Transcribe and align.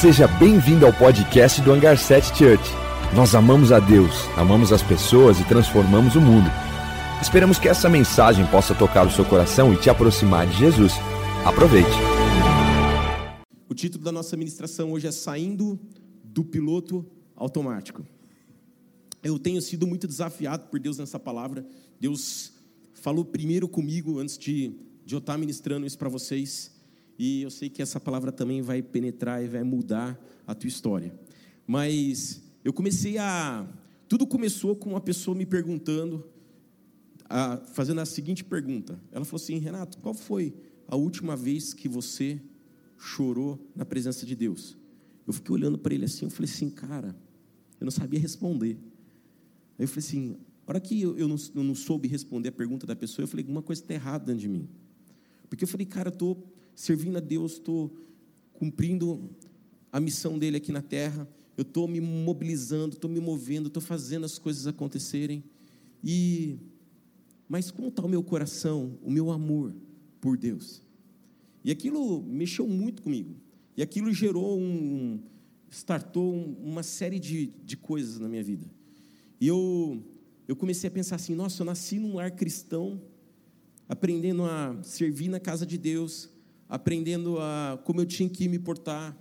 Seja 0.00 0.28
bem-vindo 0.28 0.86
ao 0.86 0.92
podcast 0.92 1.60
do 1.60 1.72
Hangar 1.72 1.98
7 1.98 2.28
Church. 2.28 2.62
Nós 3.16 3.34
amamos 3.34 3.72
a 3.72 3.80
Deus, 3.80 4.12
amamos 4.36 4.72
as 4.72 4.80
pessoas 4.80 5.40
e 5.40 5.48
transformamos 5.48 6.14
o 6.14 6.20
mundo. 6.20 6.48
Esperamos 7.20 7.58
que 7.58 7.66
essa 7.66 7.88
mensagem 7.88 8.46
possa 8.46 8.76
tocar 8.76 9.04
o 9.08 9.10
seu 9.10 9.24
coração 9.24 9.74
e 9.74 9.76
te 9.76 9.90
aproximar 9.90 10.46
de 10.46 10.56
Jesus. 10.56 10.92
Aproveite. 11.44 11.90
O 13.68 13.74
título 13.74 14.04
da 14.04 14.12
nossa 14.12 14.36
ministração 14.36 14.92
hoje 14.92 15.08
é 15.08 15.10
Saindo 15.10 15.76
do 16.22 16.44
Piloto 16.44 17.04
Automático. 17.34 18.06
Eu 19.20 19.36
tenho 19.36 19.60
sido 19.60 19.84
muito 19.84 20.06
desafiado 20.06 20.68
por 20.68 20.78
Deus 20.78 20.96
nessa 20.96 21.18
palavra. 21.18 21.66
Deus 21.98 22.52
falou 22.94 23.24
primeiro 23.24 23.66
comigo 23.66 24.20
antes 24.20 24.38
de, 24.38 24.78
de 25.04 25.16
eu 25.16 25.18
estar 25.18 25.36
ministrando 25.36 25.84
isso 25.84 25.98
para 25.98 26.08
vocês. 26.08 26.77
E 27.18 27.42
eu 27.42 27.50
sei 27.50 27.68
que 27.68 27.82
essa 27.82 27.98
palavra 27.98 28.30
também 28.30 28.62
vai 28.62 28.80
penetrar 28.80 29.42
e 29.42 29.48
vai 29.48 29.62
mudar 29.64 30.18
a 30.46 30.54
tua 30.54 30.68
história. 30.68 31.12
Mas 31.66 32.42
eu 32.64 32.72
comecei 32.72 33.18
a. 33.18 33.66
Tudo 34.08 34.26
começou 34.26 34.76
com 34.76 34.90
uma 34.90 35.00
pessoa 35.00 35.36
me 35.36 35.44
perguntando, 35.44 36.24
a, 37.28 37.58
fazendo 37.58 38.00
a 38.00 38.06
seguinte 38.06 38.44
pergunta. 38.44 38.98
Ela 39.10 39.24
falou 39.24 39.42
assim: 39.42 39.58
Renato, 39.58 39.98
qual 39.98 40.14
foi 40.14 40.54
a 40.86 40.96
última 40.96 41.36
vez 41.36 41.74
que 41.74 41.88
você 41.88 42.40
chorou 42.96 43.58
na 43.74 43.84
presença 43.84 44.24
de 44.24 44.36
Deus? 44.36 44.76
Eu 45.26 45.32
fiquei 45.32 45.54
olhando 45.54 45.76
para 45.76 45.94
ele 45.94 46.06
assim, 46.06 46.24
eu 46.24 46.30
falei 46.30 46.50
assim, 46.50 46.70
cara, 46.70 47.14
eu 47.78 47.84
não 47.84 47.90
sabia 47.90 48.18
responder. 48.18 48.78
Aí 49.78 49.84
eu 49.84 49.88
falei 49.88 49.98
assim, 49.98 50.36
a 50.66 50.70
hora 50.70 50.80
que 50.80 51.02
eu, 51.02 51.28
não, 51.28 51.36
eu 51.54 51.62
não 51.62 51.74
soube 51.74 52.08
responder 52.08 52.48
a 52.48 52.52
pergunta 52.52 52.86
da 52.86 52.96
pessoa, 52.96 53.24
eu 53.24 53.28
falei, 53.28 53.44
alguma 53.44 53.60
coisa 53.60 53.82
está 53.82 53.92
errada 53.92 54.24
dentro 54.24 54.40
de 54.40 54.48
mim. 54.48 54.66
Porque 55.50 55.64
eu 55.64 55.68
falei, 55.68 55.84
cara, 55.86 56.08
eu 56.08 56.12
estou 56.14 56.34
servindo 56.78 57.16
a 57.16 57.20
Deus, 57.20 57.54
estou 57.54 57.92
cumprindo 58.52 59.28
a 59.90 59.98
missão 59.98 60.38
dele 60.38 60.58
aqui 60.58 60.70
na 60.70 60.80
terra, 60.80 61.28
eu 61.56 61.62
estou 61.62 61.88
me 61.88 62.00
mobilizando, 62.00 62.94
estou 62.94 63.10
me 63.10 63.18
movendo, 63.18 63.66
estou 63.66 63.82
fazendo 63.82 64.24
as 64.24 64.38
coisas 64.38 64.64
acontecerem. 64.64 65.42
E 66.04 66.56
mas 67.48 67.72
como 67.72 67.88
está 67.88 68.04
o 68.04 68.08
meu 68.08 68.22
coração, 68.22 68.96
o 69.02 69.10
meu 69.10 69.32
amor 69.32 69.74
por 70.20 70.38
Deus? 70.38 70.80
E 71.64 71.72
aquilo 71.72 72.22
mexeu 72.22 72.68
muito 72.68 73.02
comigo. 73.02 73.34
E 73.76 73.82
aquilo 73.82 74.12
gerou 74.12 74.56
um, 74.56 75.20
startou 75.68 76.32
uma 76.62 76.84
série 76.84 77.18
de, 77.18 77.46
de 77.64 77.76
coisas 77.76 78.20
na 78.20 78.28
minha 78.28 78.44
vida. 78.44 78.70
E 79.40 79.48
eu, 79.48 80.00
eu 80.46 80.54
comecei 80.54 80.86
a 80.86 80.92
pensar 80.92 81.16
assim: 81.16 81.34
nossa, 81.34 81.62
eu 81.62 81.66
nasci 81.66 81.98
num 81.98 82.14
lar 82.14 82.30
cristão, 82.30 83.02
aprendendo 83.88 84.44
a 84.44 84.80
servir 84.84 85.26
na 85.26 85.40
casa 85.40 85.66
de 85.66 85.76
Deus, 85.76 86.30
aprendendo 86.68 87.38
a 87.38 87.80
como 87.84 88.00
eu 88.00 88.06
tinha 88.06 88.28
que 88.28 88.48
me 88.48 88.58
portar, 88.58 89.16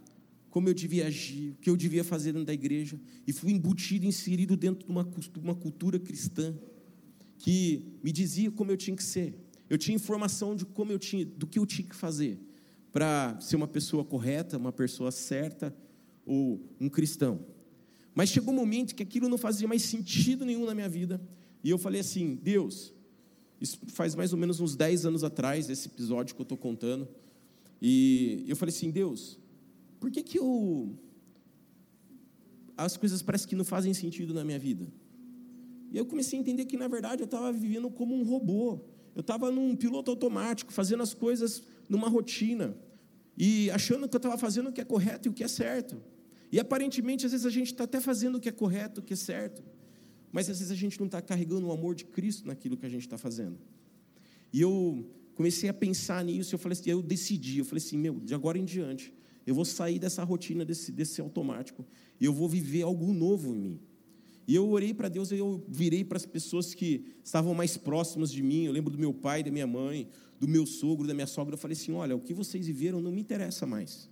como 0.50 0.68
eu 0.68 0.74
devia 0.74 1.08
agir, 1.08 1.52
o 1.52 1.56
que 1.56 1.70
eu 1.70 1.78
devia 1.78 2.04
fazer 2.04 2.34
dentro 2.34 2.46
da 2.46 2.54
igreja, 2.54 3.00
e 3.26 3.32
fui 3.32 3.52
embutido, 3.52 4.06
inserido 4.06 4.58
dentro 4.58 4.86
de 4.86 4.92
uma, 4.92 5.08
uma 5.42 5.56
cultura 5.56 6.00
cristã 6.00 6.56
que 7.38 8.00
me 8.04 8.12
dizia 8.12 8.52
como 8.52 8.72
eu 8.72 8.78
tinha 8.78 8.96
que 8.96 9.04
ser. 9.04 9.36
Eu 9.70 9.78
tinha 9.78 9.96
informação 9.96 10.56
de 10.56 10.66
como 10.66 10.92
eu 10.92 11.00
tinha, 11.00 11.26
do 11.26 11.46
que 11.46 11.60
eu 11.60 11.66
tinha 11.66 11.88
que 11.88 11.96
fazer 11.96 12.40
para 12.92 13.40
ser 13.40 13.56
uma 13.56 13.68
pessoa 13.68 14.04
correta, 14.04 14.58
uma 14.58 14.72
pessoa 14.72 15.12
certa 15.12 15.76
ou 16.26 16.60
um 16.80 16.90
cristão. 16.90 17.46
Mas 18.16 18.30
chegou 18.30 18.52
um 18.52 18.58
momento 18.58 18.96
que 18.96 19.04
aquilo 19.04 19.30
não 19.30 19.38
fazia 19.38 19.68
mais 19.68 19.84
sentido 19.84 20.44
nenhum 20.44 20.66
na 20.66 20.74
minha 20.74 20.90
vida, 20.90 21.22
e 21.64 21.70
eu 21.70 21.78
falei 21.78 22.02
assim: 22.02 22.36
Deus, 22.42 22.94
isso 23.62 23.78
faz 23.88 24.16
mais 24.16 24.34
ou 24.34 24.40
menos 24.40 24.60
uns 24.60 24.76
10 24.76 25.06
anos 25.06 25.24
atrás, 25.24 25.70
esse 25.70 25.88
episódio 25.88 26.34
que 26.34 26.42
eu 26.42 26.44
estou 26.44 26.58
contando. 26.58 27.08
E 27.82 28.46
eu 28.48 28.56
falei 28.56 28.74
assim, 28.74 28.90
Deus, 28.92 29.40
por 30.00 30.12
que 30.12 30.24
que 30.24 30.40
eu 30.40 30.98
as 32.76 32.96
coisas 32.96 33.22
parecem 33.24 33.48
que 33.48 33.56
não 33.56 33.66
fazem 33.66 33.94
sentido 33.94 34.34
na 34.34 34.44
minha 34.44 34.60
vida? 34.60 34.88
E 35.92 35.98
eu 35.98 36.06
comecei 36.06 36.38
a 36.38 36.42
entender 36.42 36.66
que 36.66 36.78
na 36.78 36.88
verdade 36.88 37.22
eu 37.22 37.26
estava 37.26 37.52
vivendo 37.52 37.90
como 37.90 38.16
um 38.16 38.24
robô. 38.24 38.80
Eu 39.16 39.22
estava 39.22 39.50
num 39.50 39.76
piloto 39.76 40.12
automático, 40.12 40.72
fazendo 40.72 41.02
as 41.02 41.14
coisas 41.14 41.64
numa 41.90 42.08
rotina 42.08 42.78
e 43.38 43.70
achando 43.72 44.08
que 44.08 44.16
eu 44.16 44.20
estava 44.20 44.38
fazendo 44.38 44.70
o 44.70 44.74
que 44.74 44.82
é 44.82 44.86
correto 44.86 45.28
e 45.28 45.30
o 45.30 45.34
que 45.34 45.44
é 45.44 45.48
certo. 45.48 46.02
E 46.52 46.60
aparentemente 46.60 47.26
às 47.26 47.32
vezes 47.32 47.46
a 47.46 47.50
gente 47.50 47.68
está 47.68 47.84
até 47.84 48.00
fazendo 48.00 48.36
o 48.36 48.40
que 48.40 48.50
é 48.50 48.52
correto, 48.52 49.02
o 49.02 49.04
que 49.04 49.14
é 49.14 49.16
certo, 49.16 49.64
mas 50.32 50.50
às 50.50 50.60
vezes 50.60 50.72
a 50.72 50.76
gente 50.76 51.00
não 51.00 51.08
está 51.08 51.22
carregando 51.22 51.68
o 51.68 51.72
amor 51.72 51.96
de 51.96 52.06
Cristo 52.06 52.48
naquilo 52.48 52.78
que 52.78 52.86
a 52.86 52.90
gente 52.90 53.02
está 53.02 53.18
fazendo. 53.18 53.58
E 54.52 54.62
eu 54.62 55.06
comecei 55.38 55.70
a 55.70 55.74
pensar 55.74 56.26
nisso, 56.26 56.56
eu 56.56 56.60
falei 56.60 56.76
assim, 56.78 56.90
eu 56.90 57.00
decidi, 57.00 57.60
eu 57.60 57.66
falei 57.66 57.78
assim, 57.78 57.96
meu, 57.96 58.20
de 58.20 58.34
agora 58.34 58.58
em 58.58 58.66
diante, 58.66 59.14
eu 59.46 59.54
vou 59.54 59.64
sair 59.64 60.00
dessa 60.00 60.24
rotina, 60.24 60.66
desse, 60.66 60.92
desse 60.92 61.22
automático, 61.22 61.86
e 62.20 62.26
eu 62.26 62.34
vou 62.34 62.50
viver 62.50 62.82
algo 62.82 63.14
novo 63.14 63.54
em 63.54 63.60
mim. 63.60 63.80
E 64.48 64.56
eu 64.56 64.68
orei 64.68 64.96
para 64.96 65.10
Deus, 65.10 65.32
eu 65.32 65.64
virei 65.68 66.04
para 66.04 66.18
as 66.18 66.26
pessoas 66.26 66.74
que 66.74 67.06
estavam 67.24 67.54
mais 67.54 67.78
próximas 67.78 68.32
de 68.32 68.42
mim, 68.42 68.64
eu 68.64 68.72
lembro 68.72 68.92
do 68.92 68.98
meu 68.98 69.14
pai, 69.14 69.44
da 69.44 69.52
minha 69.52 69.68
mãe, 69.68 70.10
do 70.40 70.48
meu 70.48 70.66
sogro, 70.66 71.08
da 71.08 71.14
minha 71.14 71.28
sogra, 71.28 71.54
eu 71.54 71.58
falei 71.58 71.78
assim, 71.78 71.92
olha, 71.92 72.16
o 72.16 72.20
que 72.20 72.34
vocês 72.34 72.66
viveram 72.66 73.00
não 73.00 73.12
me 73.12 73.22
interessa 73.22 73.68
mais. 73.68 74.10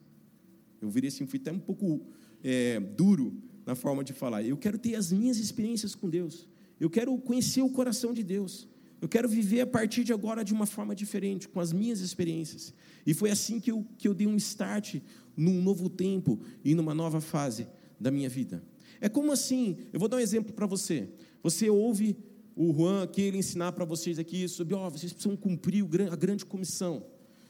Eu 0.79 0.91
virei 0.91 1.07
assim, 1.07 1.25
fui 1.25 1.39
até 1.39 1.51
um 1.51 1.59
pouco 1.59 2.05
é, 2.43 2.79
duro 2.79 3.35
na 3.65 3.73
forma 3.73 4.03
de 4.03 4.13
falar. 4.13 4.43
Eu 4.43 4.57
quero 4.57 4.77
ter 4.77 4.93
as 4.93 5.11
minhas 5.11 5.37
experiências 5.37 5.95
com 5.95 6.07
Deus. 6.07 6.47
Eu 6.79 6.89
quero 6.89 7.17
conhecer 7.17 7.63
o 7.63 7.69
coração 7.69 8.13
de 8.13 8.21
Deus. 8.21 8.67
Eu 9.01 9.09
quero 9.09 9.27
viver 9.27 9.61
a 9.61 9.67
partir 9.67 10.03
de 10.03 10.13
agora 10.13 10.43
de 10.43 10.53
uma 10.53 10.65
forma 10.65 10.95
diferente, 10.95 11.47
com 11.47 11.59
as 11.59 11.73
minhas 11.73 11.99
experiências. 11.99 12.73
E 13.05 13.13
foi 13.13 13.29
assim 13.29 13.59
que 13.59 13.71
eu, 13.71 13.85
que 13.97 14.07
eu 14.07 14.13
dei 14.13 14.27
um 14.27 14.35
start 14.35 14.95
num 15.35 15.61
novo 15.61 15.89
tempo 15.89 16.39
e 16.63 16.73
numa 16.73 16.93
nova 16.93 17.19
fase 17.19 17.67
da 17.99 18.09
minha 18.09 18.29
vida. 18.29 18.63
É 19.01 19.09
como 19.09 19.31
assim, 19.31 19.77
eu 19.91 19.99
vou 19.99 20.07
dar 20.07 20.17
um 20.17 20.21
exemplo 20.21 20.53
para 20.53 20.65
você. 20.65 21.09
Você 21.43 21.69
ouve 21.69 22.17
o 22.55 22.73
Juan 22.73 23.03
aqui, 23.03 23.21
ele 23.21 23.37
ensinar 23.37 23.73
para 23.73 23.83
vocês 23.83 24.17
aqui 24.17 24.47
sobre, 24.47 24.73
ó, 24.73 24.87
oh, 24.87 24.89
vocês 24.89 25.11
precisam 25.11 25.35
cumprir 25.35 25.85
a 26.11 26.15
grande 26.15 26.45
comissão. 26.45 27.05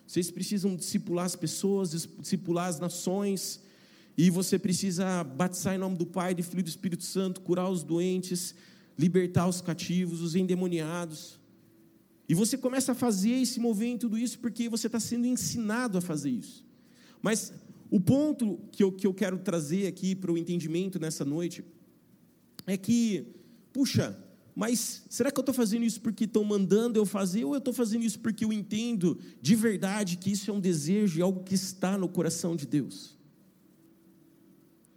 Vocês 0.08 0.30
precisam 0.32 0.76
discipular 0.76 1.26
as 1.26 1.36
pessoas, 1.36 2.08
discipular 2.20 2.68
as 2.68 2.80
nações, 2.80 3.60
e 4.18 4.30
você 4.30 4.58
precisa 4.58 5.24
batizar 5.24 5.76
em 5.76 5.78
nome 5.78 5.98
do 5.98 6.06
Pai, 6.06 6.34
do 6.34 6.42
Filho 6.42 6.60
e 6.60 6.64
do 6.64 6.70
Espírito 6.70 7.04
Santo, 7.04 7.42
curar 7.42 7.70
os 7.70 7.84
doentes, 7.84 8.56
libertar 8.98 9.48
os 9.48 9.62
cativos, 9.62 10.22
os 10.22 10.36
endemoniados. 10.36 11.40
E 12.28 12.34
você 12.34 12.58
começa 12.58 12.94
a 12.94 12.96
fazer 12.96 13.36
e 13.36 13.46
se 13.46 13.60
mover 13.60 13.90
em 13.90 13.98
tudo 13.98 14.18
isso 14.18 14.40
porque 14.40 14.68
você 14.70 14.88
está 14.88 15.00
sendo 15.00 15.28
ensinado 15.28 15.98
a 15.98 16.02
fazer 16.02 16.32
isso. 16.32 16.66
Mas 17.22 17.54
o 17.90 18.00
ponto 18.00 18.60
que 18.72 18.84
eu, 18.84 18.92
que 18.92 19.06
eu 19.06 19.14
quero 19.14 19.38
trazer 19.38 19.88
aqui 19.88 20.16
para 20.16 20.32
o 20.32 20.38
entendimento 20.38 21.00
nessa 21.00 21.24
noite 21.24 21.64
é 22.66 22.76
que, 22.76 23.28
puxa, 23.72 24.18
mas 24.56 25.04
será 25.10 25.30
que 25.30 25.38
eu 25.38 25.42
estou 25.42 25.54
fazendo 25.54 25.84
isso 25.84 26.02
porque 26.02 26.24
estão 26.24 26.44
mandando 26.44 26.98
eu 26.98 27.06
fazer 27.06 27.44
ou 27.44 27.54
eu 27.54 27.60
estou 27.60 27.74
fazendo 27.74 28.04
isso 28.04 28.20
porque 28.20 28.46
eu 28.46 28.54
entendo 28.54 29.20
de 29.42 29.56
verdade 29.56 30.18
que 30.18 30.32
isso 30.32 30.50
é 30.50 30.54
um 30.54 30.60
desejo 30.60 31.20
e 31.20 31.22
algo 31.22 31.44
que 31.44 31.54
está 31.54 31.98
no 31.98 32.08
coração 32.08 32.56
de 32.56 32.66
Deus? 32.66 33.16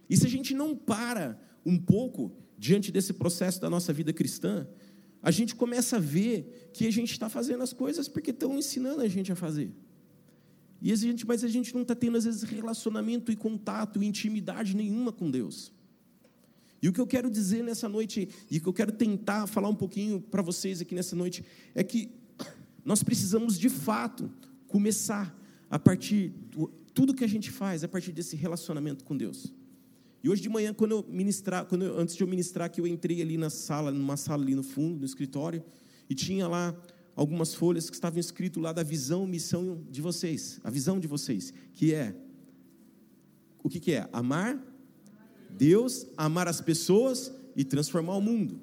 E 0.09 0.17
se 0.17 0.25
a 0.25 0.29
gente 0.29 0.55
não 0.55 0.75
para 0.75 1.39
um 1.69 1.77
pouco 1.77 2.31
diante 2.57 2.91
desse 2.91 3.13
processo 3.13 3.61
da 3.61 3.69
nossa 3.69 3.93
vida 3.93 4.11
cristã, 4.11 4.67
a 5.21 5.31
gente 5.31 5.55
começa 5.55 5.97
a 5.97 5.99
ver 5.99 6.71
que 6.73 6.87
a 6.87 6.91
gente 6.91 7.11
está 7.11 7.29
fazendo 7.29 7.61
as 7.61 7.73
coisas 7.73 8.07
porque 8.07 8.31
estão 8.31 8.57
ensinando 8.57 9.01
a 9.01 9.07
gente 9.07 9.31
a 9.31 9.35
fazer. 9.35 9.71
E 10.81 10.91
a 10.91 10.95
gente, 10.95 11.27
mas 11.27 11.43
a 11.43 11.47
gente 11.47 11.73
não 11.73 11.81
está 11.81 11.93
tendo, 11.93 12.17
às 12.17 12.23
vezes, 12.23 12.41
relacionamento 12.43 13.31
e 13.31 13.35
contato 13.35 14.01
e 14.01 14.07
intimidade 14.07 14.75
nenhuma 14.75 15.11
com 15.11 15.29
Deus. 15.29 15.73
E 16.81 16.87
o 16.87 16.93
que 16.93 17.01
eu 17.01 17.07
quero 17.07 17.29
dizer 17.29 17.63
nessa 17.63 17.89
noite, 17.89 18.29
e 18.49 18.57
o 18.57 18.61
que 18.61 18.67
eu 18.67 18.73
quero 18.73 18.93
tentar 18.93 19.45
falar 19.45 19.67
um 19.67 19.75
pouquinho 19.75 20.21
para 20.21 20.41
vocês 20.41 20.79
aqui 20.79 20.95
nessa 20.95 21.15
noite, 21.15 21.43
é 21.75 21.83
que 21.83 22.09
nós 22.85 23.03
precisamos, 23.03 23.59
de 23.59 23.67
fato, 23.69 24.31
começar 24.67 25.37
a 25.69 25.77
partir, 25.77 26.29
do, 26.49 26.67
tudo 26.93 27.13
que 27.13 27.25
a 27.25 27.27
gente 27.27 27.51
faz, 27.51 27.83
a 27.83 27.87
partir 27.87 28.13
desse 28.13 28.37
relacionamento 28.37 29.03
com 29.03 29.17
Deus. 29.17 29.53
E 30.23 30.29
hoje 30.29 30.41
de 30.41 30.49
manhã, 30.49 30.73
quando 30.73 30.91
eu 30.91 31.05
ministrar, 31.07 31.65
quando 31.65 31.85
eu, 31.85 31.97
antes 31.97 32.15
de 32.15 32.21
eu 32.21 32.27
ministrar, 32.27 32.69
que 32.69 32.81
eu 32.81 32.87
entrei 32.87 33.21
ali 33.21 33.37
na 33.37 33.49
sala, 33.49 33.91
numa 33.91 34.17
sala 34.17 34.43
ali 34.43 34.55
no 34.55 34.63
fundo, 34.63 34.99
no 34.99 35.05
escritório, 35.05 35.63
e 36.09 36.15
tinha 36.15 36.47
lá 36.47 36.75
algumas 37.15 37.53
folhas 37.53 37.89
que 37.89 37.95
estavam 37.95 38.19
escrito 38.19 38.59
lá 38.59 38.73
da 38.73 38.83
visão, 38.83 39.25
missão 39.25 39.83
de 39.89 40.01
vocês, 40.01 40.59
a 40.63 40.69
visão 40.69 40.99
de 40.99 41.07
vocês, 41.07 41.53
que 41.73 41.93
é 41.93 42.15
o 43.61 43.69
que, 43.69 43.79
que 43.79 43.91
é? 43.91 44.09
Amar 44.13 44.61
Deus, 45.49 46.07
amar 46.15 46.47
as 46.47 46.61
pessoas 46.61 47.33
e 47.55 47.63
transformar 47.63 48.15
o 48.15 48.21
mundo. 48.21 48.61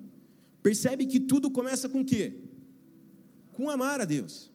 Percebe 0.63 1.07
que 1.07 1.21
tudo 1.21 1.51
começa 1.51 1.89
com 1.89 2.01
o 2.01 2.05
quê? 2.05 2.41
Com 3.53 3.69
amar 3.69 4.01
a 4.01 4.05
Deus. 4.05 4.51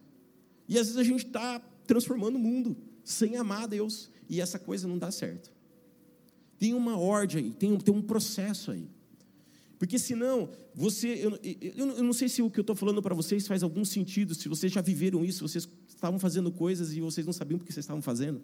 E 0.68 0.78
às 0.78 0.88
vezes 0.88 0.98
a 0.98 1.04
gente 1.04 1.26
está 1.26 1.60
transformando 1.86 2.36
o 2.36 2.40
mundo 2.40 2.78
sem 3.04 3.36
amar 3.36 3.64
a 3.64 3.68
Deus, 3.68 4.10
e 4.30 4.40
essa 4.40 4.58
coisa 4.58 4.88
não 4.88 4.98
dá 4.98 5.12
certo. 5.12 5.52
Tem 6.62 6.76
uma 6.76 6.96
ordem 6.96 7.46
aí, 7.46 7.52
tem 7.54 7.72
um, 7.72 7.78
tem 7.80 7.92
um 7.92 8.04
processo 8.04 8.70
aí. 8.70 8.88
Porque 9.80 9.98
senão, 9.98 10.48
você. 10.76 11.08
Eu, 11.08 11.40
eu, 11.42 11.88
eu 11.98 12.04
não 12.04 12.14
sei 12.14 12.30
se 12.30 12.40
o 12.44 12.52
que 12.52 12.60
eu 12.60 12.62
estou 12.62 12.76
falando 12.76 13.02
para 13.02 13.16
vocês 13.16 13.48
faz 13.48 13.64
algum 13.64 13.84
sentido, 13.84 14.36
se 14.36 14.48
vocês 14.48 14.72
já 14.72 14.80
viveram 14.80 15.26
isso, 15.26 15.48
vocês 15.48 15.68
estavam 15.88 16.20
fazendo 16.20 16.52
coisas 16.52 16.94
e 16.94 17.02
vocês 17.02 17.26
não 17.26 17.34
sabiam 17.34 17.58
porque 17.58 17.74
vocês 17.74 17.84
estavam 17.84 18.00
fazendo. 18.00 18.44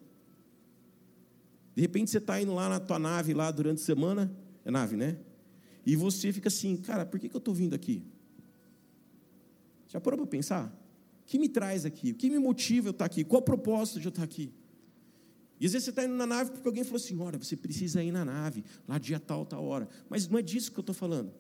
De 1.76 1.82
repente 1.84 2.10
você 2.10 2.18
está 2.18 2.42
indo 2.42 2.56
lá 2.56 2.68
na 2.68 2.80
tua 2.80 2.98
nave 2.98 3.36
lá 3.36 3.52
durante 3.52 3.84
a 3.84 3.86
semana, 3.86 4.36
é 4.66 4.72
nave, 4.72 4.98
né? 4.98 5.20
E 5.86 5.96
você 5.96 6.34
fica 6.34 6.48
assim, 6.48 6.76
cara, 6.76 7.06
por 7.06 7.20
que, 7.20 7.30
que 7.30 7.36
eu 7.36 7.38
estou 7.38 7.54
vindo 7.54 7.76
aqui? 7.76 8.04
Já 9.90 10.02
parou 10.02 10.18
para 10.18 10.26
pensar? 10.26 10.76
O 11.22 11.28
que 11.28 11.38
me 11.38 11.50
traz 11.50 11.86
aqui? 11.86 12.14
O 12.14 12.16
que 12.16 12.32
me 12.32 12.40
motiva 12.40 12.88
eu 12.88 12.92
estar 12.92 13.06
aqui? 13.06 13.24
Qual 13.24 13.44
o 13.44 13.46
propósito 13.46 14.00
de 14.00 14.08
eu 14.08 14.10
estar 14.10 14.24
aqui? 14.24 14.52
E 15.60 15.66
às 15.66 15.72
vezes 15.72 15.86
você 15.86 15.90
está 15.90 16.04
indo 16.04 16.14
na 16.14 16.26
nave 16.26 16.52
porque 16.52 16.68
alguém 16.68 16.84
falou 16.84 16.98
assim: 16.98 17.20
olha, 17.20 17.38
você 17.38 17.56
precisa 17.56 18.04
ir 18.04 18.12
na 18.12 18.24
nave, 18.24 18.64
lá 18.88 18.98
dia 18.98 19.20
tal, 19.20 19.46
tal 19.46 19.66
hora. 19.66 19.88
Mas 20.10 20.28
não 20.28 20.38
é 20.38 20.42
disso 20.42 20.72
que 20.72 20.80
eu 20.80 20.82
estou 20.82 20.96
falando. 20.96 21.32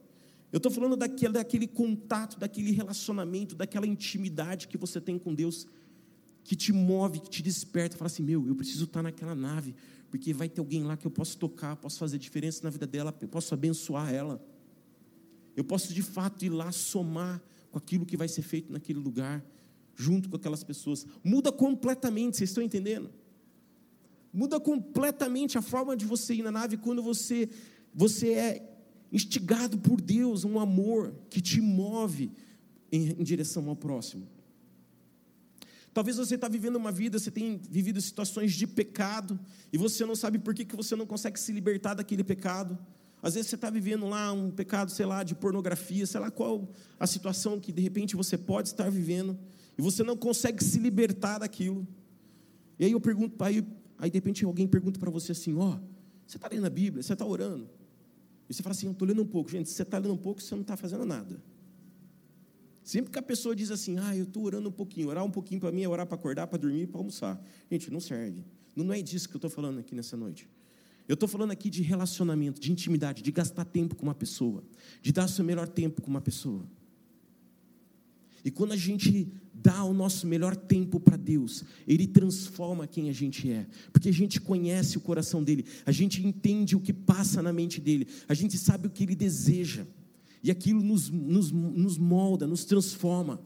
Eu 0.51 0.57
estou 0.57 0.71
falando 0.71 0.95
daquele, 0.95 1.33
daquele 1.33 1.67
contato, 1.67 2.39
daquele 2.39 2.71
relacionamento, 2.71 3.55
daquela 3.55 3.85
intimidade 3.85 4.67
que 4.67 4.77
você 4.77 4.99
tem 4.99 5.19
com 5.19 5.35
Deus, 5.35 5.67
que 6.43 6.55
te 6.55 6.71
move, 6.71 7.19
que 7.19 7.29
te 7.29 7.43
desperta. 7.43 7.97
Fala 7.97 8.07
assim: 8.07 8.23
meu, 8.23 8.47
eu 8.47 8.55
preciso 8.55 8.85
estar 8.85 9.03
naquela 9.03 9.35
nave, 9.35 9.75
porque 10.09 10.33
vai 10.33 10.49
ter 10.49 10.61
alguém 10.61 10.83
lá 10.83 10.97
que 10.97 11.05
eu 11.05 11.11
posso 11.11 11.37
tocar, 11.37 11.75
posso 11.75 11.99
fazer 11.99 12.17
diferença 12.17 12.61
na 12.63 12.69
vida 12.69 12.87
dela, 12.87 13.15
eu 13.21 13.27
posso 13.27 13.53
abençoar 13.53 14.13
ela. 14.13 14.43
Eu 15.55 15.63
posso 15.63 15.93
de 15.93 16.01
fato 16.01 16.45
ir 16.45 16.49
lá 16.49 16.71
somar 16.71 17.41
com 17.71 17.77
aquilo 17.77 18.05
que 18.05 18.15
vai 18.15 18.27
ser 18.27 18.41
feito 18.41 18.71
naquele 18.71 18.99
lugar, 18.99 19.43
junto 19.95 20.29
com 20.29 20.35
aquelas 20.35 20.63
pessoas. 20.63 21.05
Muda 21.23 21.51
completamente, 21.51 22.37
vocês 22.37 22.51
estão 22.51 22.63
entendendo? 22.63 23.09
Muda 24.37 24.59
completamente 24.59 25.57
a 25.57 25.63
forma 25.63 25.97
de 25.97 26.05
você 26.05 26.35
ir 26.35 26.43
na 26.43 26.51
nave 26.51 26.77
quando 26.77 27.01
você, 27.01 27.49
você 27.91 28.33
é 28.33 28.79
instigado 29.11 29.79
por 29.79 29.99
Deus, 29.99 30.43
um 30.43 30.59
amor 30.59 31.11
que 31.27 31.41
te 31.41 31.59
move 31.59 32.31
em, 32.91 33.15
em 33.19 33.23
direção 33.23 33.67
ao 33.67 33.75
próximo. 33.75 34.27
Talvez 35.91 36.17
você 36.17 36.35
está 36.35 36.47
vivendo 36.47 36.75
uma 36.75 36.91
vida, 36.91 37.17
você 37.17 37.31
tem 37.31 37.59
vivido 37.67 37.99
situações 37.99 38.53
de 38.53 38.67
pecado, 38.67 39.39
e 39.73 39.77
você 39.79 40.05
não 40.05 40.15
sabe 40.15 40.37
por 40.37 40.53
que, 40.53 40.65
que 40.65 40.75
você 40.75 40.95
não 40.95 41.07
consegue 41.07 41.39
se 41.39 41.51
libertar 41.51 41.95
daquele 41.95 42.23
pecado. 42.23 42.77
Às 43.23 43.33
vezes 43.33 43.49
você 43.49 43.55
está 43.55 43.71
vivendo 43.71 44.07
lá 44.07 44.31
um 44.31 44.51
pecado, 44.51 44.91
sei 44.91 45.07
lá, 45.07 45.23
de 45.23 45.33
pornografia, 45.33 46.05
sei 46.05 46.19
lá 46.19 46.29
qual 46.29 46.71
a 46.99 47.07
situação 47.07 47.59
que 47.59 47.71
de 47.71 47.81
repente 47.81 48.15
você 48.15 48.37
pode 48.37 48.67
estar 48.67 48.87
vivendo, 48.91 49.35
e 49.75 49.81
você 49.81 50.03
não 50.03 50.15
consegue 50.15 50.63
se 50.63 50.77
libertar 50.77 51.39
daquilo. 51.39 51.87
E 52.77 52.85
aí 52.85 52.91
eu 52.91 53.01
pergunto, 53.01 53.43
aí, 53.43 53.65
aí 53.97 54.09
de 54.09 54.17
repente 54.17 54.45
alguém 54.45 54.67
pergunta 54.67 54.99
para 54.99 55.09
você 55.09 55.31
assim: 55.31 55.55
ó, 55.55 55.75
oh, 55.75 55.79
você 56.25 56.37
está 56.37 56.47
lendo 56.47 56.65
a 56.65 56.69
Bíblia, 56.69 57.03
você 57.03 57.13
está 57.13 57.25
orando. 57.25 57.69
E 58.49 58.53
você 58.53 58.63
fala 58.63 58.73
assim: 58.73 58.87
eu 58.87 58.91
estou 58.91 59.07
lendo 59.07 59.21
um 59.21 59.25
pouco. 59.25 59.49
Gente, 59.49 59.69
se 59.69 59.75
você 59.75 59.83
está 59.83 59.97
lendo 59.97 60.13
um 60.13 60.17
pouco, 60.17 60.41
você 60.41 60.53
não 60.55 60.61
está 60.61 60.77
fazendo 60.77 61.05
nada. 61.05 61.41
Sempre 62.87 63.11
que 63.11 63.19
a 63.19 63.21
pessoa 63.21 63.53
diz 63.53 63.69
assim, 63.69 63.97
ah, 63.99 64.15
eu 64.15 64.23
estou 64.23 64.43
orando 64.45 64.69
um 64.69 64.71
pouquinho, 64.71 65.09
orar 65.09 65.21
um 65.21 65.29
pouquinho 65.29 65.59
para 65.59 65.73
mim 65.73 65.83
é 65.83 65.89
orar 65.89 66.07
para 66.07 66.15
acordar, 66.15 66.47
para 66.47 66.57
dormir, 66.57 66.87
para 66.87 67.01
almoçar. 67.01 67.37
Gente, 67.69 67.91
não 67.91 67.99
serve. 67.99 68.45
Não 68.73 68.93
é 68.93 69.01
disso 69.01 69.27
que 69.27 69.35
eu 69.35 69.39
estou 69.39 69.49
falando 69.49 69.79
aqui 69.79 69.93
nessa 69.93 70.15
noite. 70.15 70.49
Eu 71.05 71.15
estou 71.15 71.27
falando 71.27 71.51
aqui 71.51 71.69
de 71.69 71.81
relacionamento, 71.81 72.61
de 72.61 72.71
intimidade, 72.71 73.21
de 73.21 73.29
gastar 73.29 73.65
tempo 73.65 73.93
com 73.93 74.03
uma 74.03 74.15
pessoa, 74.15 74.63
de 75.01 75.11
dar 75.11 75.25
o 75.25 75.27
seu 75.27 75.43
melhor 75.43 75.67
tempo 75.67 76.01
com 76.01 76.09
uma 76.09 76.21
pessoa. 76.21 76.65
E 78.43 78.51
quando 78.51 78.73
a 78.73 78.77
gente 78.77 79.27
dá 79.53 79.83
o 79.83 79.93
nosso 79.93 80.27
melhor 80.27 80.55
tempo 80.55 80.99
para 80.99 81.17
Deus, 81.17 81.63
Ele 81.87 82.07
transforma 82.07 82.87
quem 82.87 83.09
a 83.09 83.13
gente 83.13 83.51
é, 83.51 83.67
porque 83.91 84.09
a 84.09 84.13
gente 84.13 84.39
conhece 84.39 84.97
o 84.97 85.01
coração 85.01 85.43
dele, 85.43 85.65
a 85.85 85.91
gente 85.91 86.25
entende 86.25 86.75
o 86.75 86.79
que 86.79 86.93
passa 86.93 87.41
na 87.41 87.51
mente 87.51 87.81
dele, 87.81 88.07
a 88.27 88.33
gente 88.33 88.57
sabe 88.57 88.87
o 88.87 88.89
que 88.89 89.03
ele 89.03 89.15
deseja, 89.15 89.85
e 90.43 90.51
aquilo 90.51 90.81
nos, 90.81 91.09
nos, 91.09 91.51
nos 91.51 91.97
molda, 91.97 92.45
nos 92.45 92.63
transforma. 92.63 93.41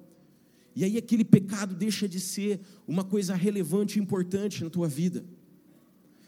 E 0.76 0.84
aí 0.84 0.98
aquele 0.98 1.24
pecado 1.24 1.76
deixa 1.76 2.08
de 2.08 2.20
ser 2.20 2.60
uma 2.88 3.04
coisa 3.04 3.34
relevante 3.36 3.98
e 3.98 4.02
importante 4.02 4.64
na 4.64 4.70
tua 4.70 4.88
vida. 4.88 5.26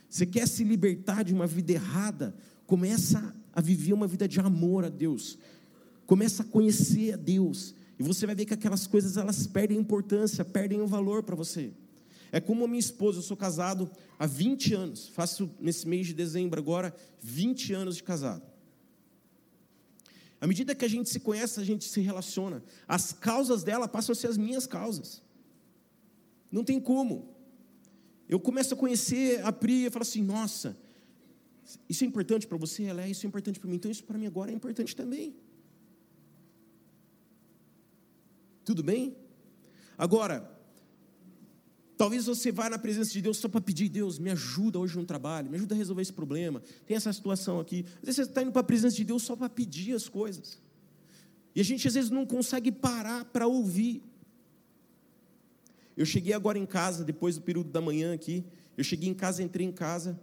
Você 0.09 0.25
quer 0.25 0.47
se 0.47 0.63
libertar 0.63 1.23
de 1.23 1.33
uma 1.33 1.47
vida 1.47 1.73
errada? 1.73 2.35
Começa 2.65 3.35
a 3.53 3.61
viver 3.61 3.93
uma 3.93 4.07
vida 4.07 4.27
de 4.27 4.39
amor 4.39 4.85
a 4.85 4.89
Deus. 4.89 5.37
Começa 6.05 6.43
a 6.43 6.45
conhecer 6.45 7.13
a 7.13 7.17
Deus 7.17 7.73
e 8.03 8.07
você 8.07 8.25
vai 8.25 8.35
ver 8.35 8.43
que 8.43 8.53
aquelas 8.53 8.85
coisas 8.85 9.15
elas 9.15 9.47
perdem 9.47 9.77
importância, 9.77 10.43
perdem 10.43 10.81
o 10.81 10.87
valor 10.87 11.23
para 11.23 11.37
você. 11.37 11.71
É 12.33 12.41
como 12.41 12.65
a 12.65 12.67
minha 12.67 12.79
esposa, 12.79 13.19
eu 13.19 13.23
sou 13.23 13.37
casado 13.37 13.89
há 14.19 14.25
20 14.25 14.73
anos, 14.73 15.07
faço 15.07 15.49
nesse 15.57 15.87
mês 15.87 16.07
de 16.07 16.13
dezembro 16.13 16.59
agora 16.59 16.93
20 17.21 17.71
anos 17.73 17.95
de 17.95 18.03
casado. 18.03 18.43
À 20.41 20.45
medida 20.45 20.75
que 20.75 20.83
a 20.83 20.87
gente 20.89 21.09
se 21.09 21.21
conhece, 21.21 21.61
a 21.61 21.63
gente 21.63 21.85
se 21.85 22.01
relaciona. 22.01 22.61
As 22.85 23.13
causas 23.13 23.63
dela 23.63 23.87
passam 23.87 24.11
a 24.11 24.15
ser 24.15 24.27
as 24.27 24.35
minhas 24.35 24.67
causas. 24.67 25.21
Não 26.51 26.65
tem 26.65 26.81
como. 26.81 27.33
Eu 28.27 28.37
começo 28.37 28.73
a 28.73 28.77
conhecer 28.77 29.39
a 29.45 29.53
Pri 29.53 29.85
e 29.85 29.89
falo 29.89 30.03
assim: 30.03 30.21
nossa, 30.21 30.75
isso 31.87 32.03
é 32.03 32.07
importante 32.07 32.47
para 32.47 32.57
você? 32.57 32.83
Ela 32.83 33.03
é, 33.03 33.09
isso 33.09 33.25
é 33.25 33.29
importante 33.29 33.61
para 33.61 33.69
mim. 33.69 33.77
Então 33.77 33.89
isso 33.89 34.03
para 34.03 34.17
mim 34.17 34.25
agora 34.25 34.51
é 34.51 34.53
importante 34.53 34.93
também. 34.93 35.33
Tudo 38.65 38.83
bem? 38.83 39.15
Agora, 39.97 40.49
talvez 41.97 42.25
você 42.25 42.51
vá 42.51 42.69
na 42.69 42.77
presença 42.77 43.11
de 43.11 43.21
Deus 43.21 43.37
só 43.37 43.47
para 43.47 43.61
pedir, 43.61 43.89
Deus, 43.89 44.19
me 44.19 44.29
ajuda 44.31 44.79
hoje 44.79 44.97
no 44.97 45.05
trabalho, 45.05 45.49
me 45.49 45.57
ajuda 45.57 45.75
a 45.75 45.77
resolver 45.77 46.01
esse 46.01 46.13
problema. 46.13 46.61
Tem 46.85 46.97
essa 46.97 47.11
situação 47.13 47.59
aqui. 47.59 47.85
Às 47.97 48.05
vezes 48.05 48.15
você 48.15 48.21
está 48.23 48.41
indo 48.41 48.51
para 48.51 48.61
a 48.61 48.65
presença 48.65 48.95
de 48.95 49.03
Deus 49.03 49.23
só 49.23 49.35
para 49.35 49.49
pedir 49.49 49.93
as 49.93 50.09
coisas. 50.09 50.59
E 51.55 51.61
a 51.61 51.63
gente 51.63 51.87
às 51.87 51.93
vezes 51.93 52.09
não 52.09 52.25
consegue 52.25 52.71
parar 52.71 53.25
para 53.25 53.47
ouvir. 53.47 54.01
Eu 55.95 56.05
cheguei 56.05 56.33
agora 56.33 56.57
em 56.57 56.65
casa, 56.65 57.03
depois 57.03 57.35
do 57.35 57.41
período 57.41 57.69
da 57.69 57.79
manhã 57.79 58.13
aqui. 58.13 58.43
Eu 58.75 58.83
cheguei 58.83 59.07
em 59.07 59.13
casa, 59.13 59.43
entrei 59.43 59.67
em 59.67 59.71
casa. 59.71 60.19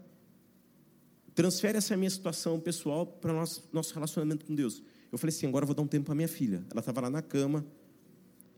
Transfere 1.34 1.78
essa 1.78 1.96
minha 1.96 2.10
situação 2.10 2.58
pessoal 2.58 3.06
para 3.06 3.32
o 3.32 3.36
nosso, 3.36 3.68
nosso 3.72 3.94
relacionamento 3.94 4.44
com 4.44 4.54
Deus. 4.54 4.82
Eu 5.12 5.18
falei 5.18 5.34
assim: 5.34 5.46
agora 5.46 5.62
eu 5.62 5.66
vou 5.66 5.76
dar 5.76 5.82
um 5.82 5.86
tempo 5.86 6.06
para 6.06 6.14
minha 6.14 6.28
filha. 6.28 6.64
Ela 6.70 6.80
estava 6.80 7.00
lá 7.02 7.10
na 7.10 7.22
cama, 7.22 7.64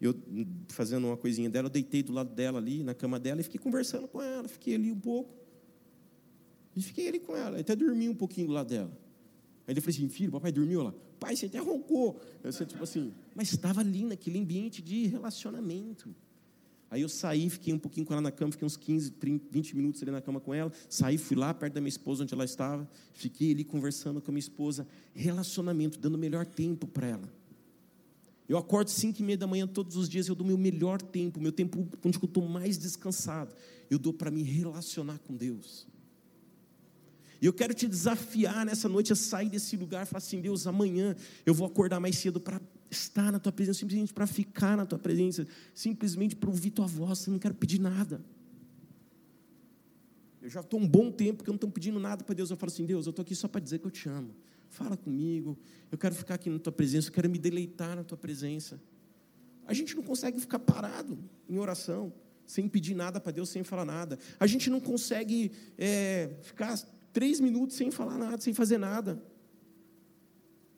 eu 0.02 0.14
fazendo 0.68 1.06
uma 1.06 1.16
coisinha 1.16 1.48
dela, 1.48 1.66
eu 1.66 1.70
deitei 1.70 2.02
do 2.02 2.12
lado 2.12 2.34
dela 2.34 2.58
ali, 2.58 2.82
na 2.82 2.92
cama 2.92 3.20
dela, 3.20 3.40
e 3.40 3.44
fiquei 3.44 3.60
conversando 3.60 4.08
com 4.08 4.20
ela, 4.20 4.48
fiquei 4.48 4.74
ali 4.74 4.90
um 4.90 4.98
pouco. 4.98 5.32
E 6.74 6.82
fiquei 6.82 7.06
ali 7.06 7.20
com 7.20 7.36
ela, 7.36 7.60
até 7.60 7.76
dormi 7.76 8.08
um 8.08 8.14
pouquinho 8.14 8.48
do 8.48 8.52
lado 8.52 8.68
dela. 8.68 8.90
Aí 9.66 9.74
ele 9.74 9.80
falou 9.80 9.94
assim, 9.94 10.08
filho, 10.08 10.32
papai 10.32 10.50
dormiu 10.50 10.82
lá. 10.82 10.92
Pai, 11.20 11.36
você 11.36 11.46
até 11.46 11.58
roncou. 11.60 12.20
Eu 12.42 12.52
sei, 12.52 12.66
tipo 12.66 12.82
assim, 12.82 13.12
mas 13.32 13.52
estava 13.52 13.80
ali 13.80 14.04
naquele 14.04 14.40
ambiente 14.40 14.82
de 14.82 15.06
relacionamento. 15.06 16.12
Aí 16.90 17.00
eu 17.00 17.08
saí, 17.08 17.48
fiquei 17.48 17.72
um 17.72 17.78
pouquinho 17.78 18.04
com 18.04 18.12
ela 18.12 18.20
na 18.20 18.32
cama, 18.32 18.50
fiquei 18.50 18.66
uns 18.66 18.76
15, 18.76 19.12
30, 19.12 19.46
20 19.50 19.76
minutos 19.76 20.02
ali 20.02 20.10
na 20.10 20.20
cama 20.20 20.40
com 20.40 20.52
ela. 20.52 20.72
Saí, 20.88 21.16
fui 21.16 21.36
lá 21.36 21.54
perto 21.54 21.74
da 21.74 21.80
minha 21.80 21.88
esposa, 21.88 22.24
onde 22.24 22.34
ela 22.34 22.44
estava. 22.44 22.90
Fiquei 23.14 23.52
ali 23.52 23.62
conversando 23.62 24.20
com 24.20 24.30
a 24.30 24.34
minha 24.34 24.40
esposa. 24.40 24.86
Relacionamento, 25.14 25.98
dando 25.98 26.16
o 26.16 26.18
melhor 26.18 26.44
tempo 26.44 26.88
para 26.88 27.06
ela. 27.06 27.41
Eu 28.48 28.58
acordo 28.58 28.90
cinco 28.90 29.20
e 29.20 29.24
meia 29.24 29.38
da 29.38 29.46
manhã 29.46 29.66
todos 29.66 29.96
os 29.96 30.08
dias, 30.08 30.28
eu 30.28 30.34
dou 30.34 30.46
meu 30.46 30.58
melhor 30.58 31.00
tempo, 31.00 31.40
meu 31.40 31.52
tempo 31.52 31.88
onde 32.04 32.18
eu 32.18 32.24
estou 32.24 32.48
mais 32.48 32.76
descansado, 32.76 33.54
eu 33.88 33.98
dou 33.98 34.12
para 34.12 34.30
me 34.30 34.42
relacionar 34.42 35.18
com 35.20 35.34
Deus. 35.34 35.86
E 37.40 37.46
eu 37.46 37.52
quero 37.52 37.74
te 37.74 37.88
desafiar 37.88 38.64
nessa 38.64 38.88
noite 38.88 39.12
a 39.12 39.16
sair 39.16 39.48
desse 39.48 39.76
lugar 39.76 40.04
e 40.04 40.06
falar 40.06 40.18
assim: 40.18 40.40
Deus, 40.40 40.66
amanhã 40.66 41.16
eu 41.44 41.54
vou 41.54 41.66
acordar 41.66 41.98
mais 41.98 42.16
cedo 42.16 42.40
para 42.40 42.60
estar 42.90 43.32
na 43.32 43.38
tua 43.38 43.50
presença, 43.50 43.80
simplesmente 43.80 44.12
para 44.12 44.26
ficar 44.26 44.76
na 44.76 44.86
tua 44.86 44.98
presença, 44.98 45.46
simplesmente 45.74 46.36
para 46.36 46.50
ouvir 46.50 46.70
tua 46.70 46.86
voz, 46.86 47.26
eu 47.26 47.32
não 47.32 47.40
quero 47.40 47.54
pedir 47.54 47.80
nada. 47.80 48.24
Eu 50.40 50.50
já 50.50 50.60
estou 50.60 50.78
um 50.78 50.86
bom 50.86 51.10
tempo 51.10 51.42
que 51.42 51.50
eu 51.50 51.52
não 51.52 51.56
estou 51.56 51.70
pedindo 51.70 51.98
nada 51.98 52.22
para 52.22 52.34
Deus. 52.34 52.50
Eu 52.50 52.56
falo 52.56 52.70
assim: 52.70 52.84
Deus, 52.84 53.06
eu 53.06 53.10
estou 53.10 53.22
aqui 53.22 53.34
só 53.34 53.48
para 53.48 53.60
dizer 53.60 53.78
que 53.78 53.86
eu 53.86 53.90
te 53.90 54.08
amo 54.08 54.34
fala 54.72 54.96
comigo, 54.96 55.58
eu 55.90 55.98
quero 55.98 56.14
ficar 56.14 56.34
aqui 56.34 56.48
na 56.48 56.58
tua 56.58 56.72
presença, 56.72 57.08
eu 57.08 57.12
quero 57.12 57.28
me 57.28 57.38
deleitar 57.38 57.94
na 57.94 58.02
tua 58.02 58.16
presença. 58.16 58.80
A 59.66 59.74
gente 59.74 59.94
não 59.94 60.02
consegue 60.02 60.40
ficar 60.40 60.58
parado 60.58 61.18
em 61.48 61.58
oração, 61.58 62.12
sem 62.46 62.68
pedir 62.68 62.94
nada 62.94 63.20
para 63.20 63.32
Deus, 63.32 63.50
sem 63.50 63.62
falar 63.62 63.84
nada. 63.84 64.18
A 64.40 64.46
gente 64.46 64.70
não 64.70 64.80
consegue 64.80 65.52
é, 65.76 66.34
ficar 66.42 66.76
três 67.12 67.38
minutos 67.38 67.76
sem 67.76 67.90
falar 67.90 68.16
nada, 68.16 68.40
sem 68.40 68.54
fazer 68.54 68.78
nada. 68.78 69.22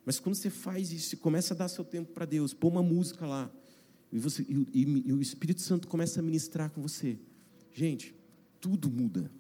Mas 0.04 0.18
quando 0.18 0.34
você 0.34 0.50
faz 0.50 0.92
isso, 0.92 1.16
começa 1.18 1.54
a 1.54 1.56
dar 1.56 1.68
seu 1.68 1.84
tempo 1.84 2.12
para 2.12 2.26
Deus, 2.26 2.52
põe 2.52 2.70
uma 2.70 2.82
música 2.82 3.24
lá, 3.24 3.50
e, 4.12 4.18
você, 4.18 4.42
e, 4.42 4.68
e, 4.72 5.08
e 5.08 5.12
o 5.12 5.22
Espírito 5.22 5.60
Santo 5.60 5.88
começa 5.88 6.18
a 6.18 6.22
ministrar 6.22 6.70
com 6.70 6.82
você. 6.82 7.18
Gente, 7.72 8.14
tudo 8.60 8.90
muda. 8.90 9.30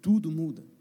Tudo 0.00 0.30
muda. 0.30 0.75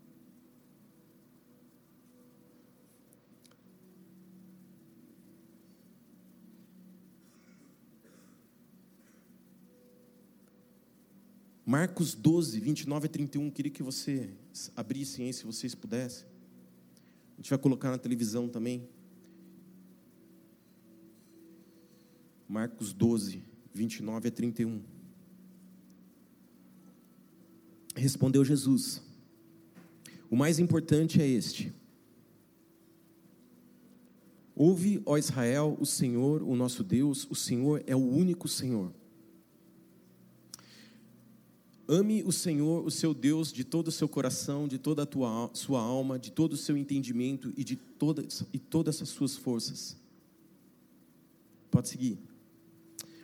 Marcos 11.66 12.14
12, 12.14 12.60
29 12.60 13.08
a 13.08 13.10
31, 13.10 13.50
queria 13.50 13.72
que 13.72 13.82
você 13.82 14.30
abrisse 14.76 15.24
aí, 15.24 15.34
se 15.34 15.46
vocês 15.46 15.74
pudessem. 15.74 16.28
A 17.34 17.38
gente 17.38 17.50
vai 17.50 17.58
colocar 17.58 17.90
na 17.90 17.98
televisão 17.98 18.48
também. 18.48 18.88
Marcos 22.48 22.94
12, 22.94 23.44
29 23.74 24.28
a 24.28 24.32
31. 24.32 24.84
Respondeu 27.96 28.46
Jesus: 28.46 29.02
O 30.30 30.36
mais 30.36 30.60
importante 30.60 31.20
é 31.20 31.28
este. 31.28 31.74
Ouve, 34.56 35.02
ó 35.04 35.18
Israel, 35.18 35.76
o 35.80 35.86
Senhor, 35.86 36.44
o 36.44 36.56
nosso 36.56 36.84
Deus, 36.84 37.28
o 37.30 37.36
Senhor 37.36 37.84
é 37.88 37.96
o 37.96 38.00
único 38.00 38.48
Senhor. 38.48 38.94
Ame 41.88 42.24
o 42.24 42.32
Senhor, 42.32 42.84
o 42.84 42.90
seu 42.90 43.14
Deus, 43.14 43.54
de 43.54 43.64
todo 43.64 43.90
o 43.90 43.92
seu 43.92 44.10
coração, 44.10 44.68
de 44.68 44.80
toda 44.80 45.04
a 45.04 45.06
tua, 45.06 45.52
sua 45.54 45.80
alma, 45.80 46.18
de 46.18 46.32
todo 46.32 46.54
o 46.54 46.58
seu 46.58 46.76
entendimento 46.76 47.54
e 47.56 47.64
de 47.64 47.76
todas, 47.76 48.44
e 48.52 48.58
todas 48.58 49.02
as 49.04 49.10
suas 49.10 49.36
forças. 49.36 49.96
Pode 51.70 51.90
seguir. 51.90 52.18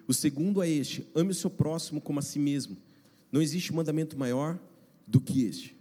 O 0.07 0.13
segundo 0.13 0.61
é 0.61 0.69
este: 0.69 1.07
ame 1.15 1.31
o 1.31 1.35
seu 1.35 1.49
próximo 1.49 1.99
como 1.99 2.19
a 2.19 2.21
si 2.21 2.37
mesmo. 2.37 2.77
Não 3.31 3.41
existe 3.41 3.73
mandamento 3.73 4.17
maior 4.17 4.59
do 5.07 5.19
que 5.19 5.43
este. 5.43 5.75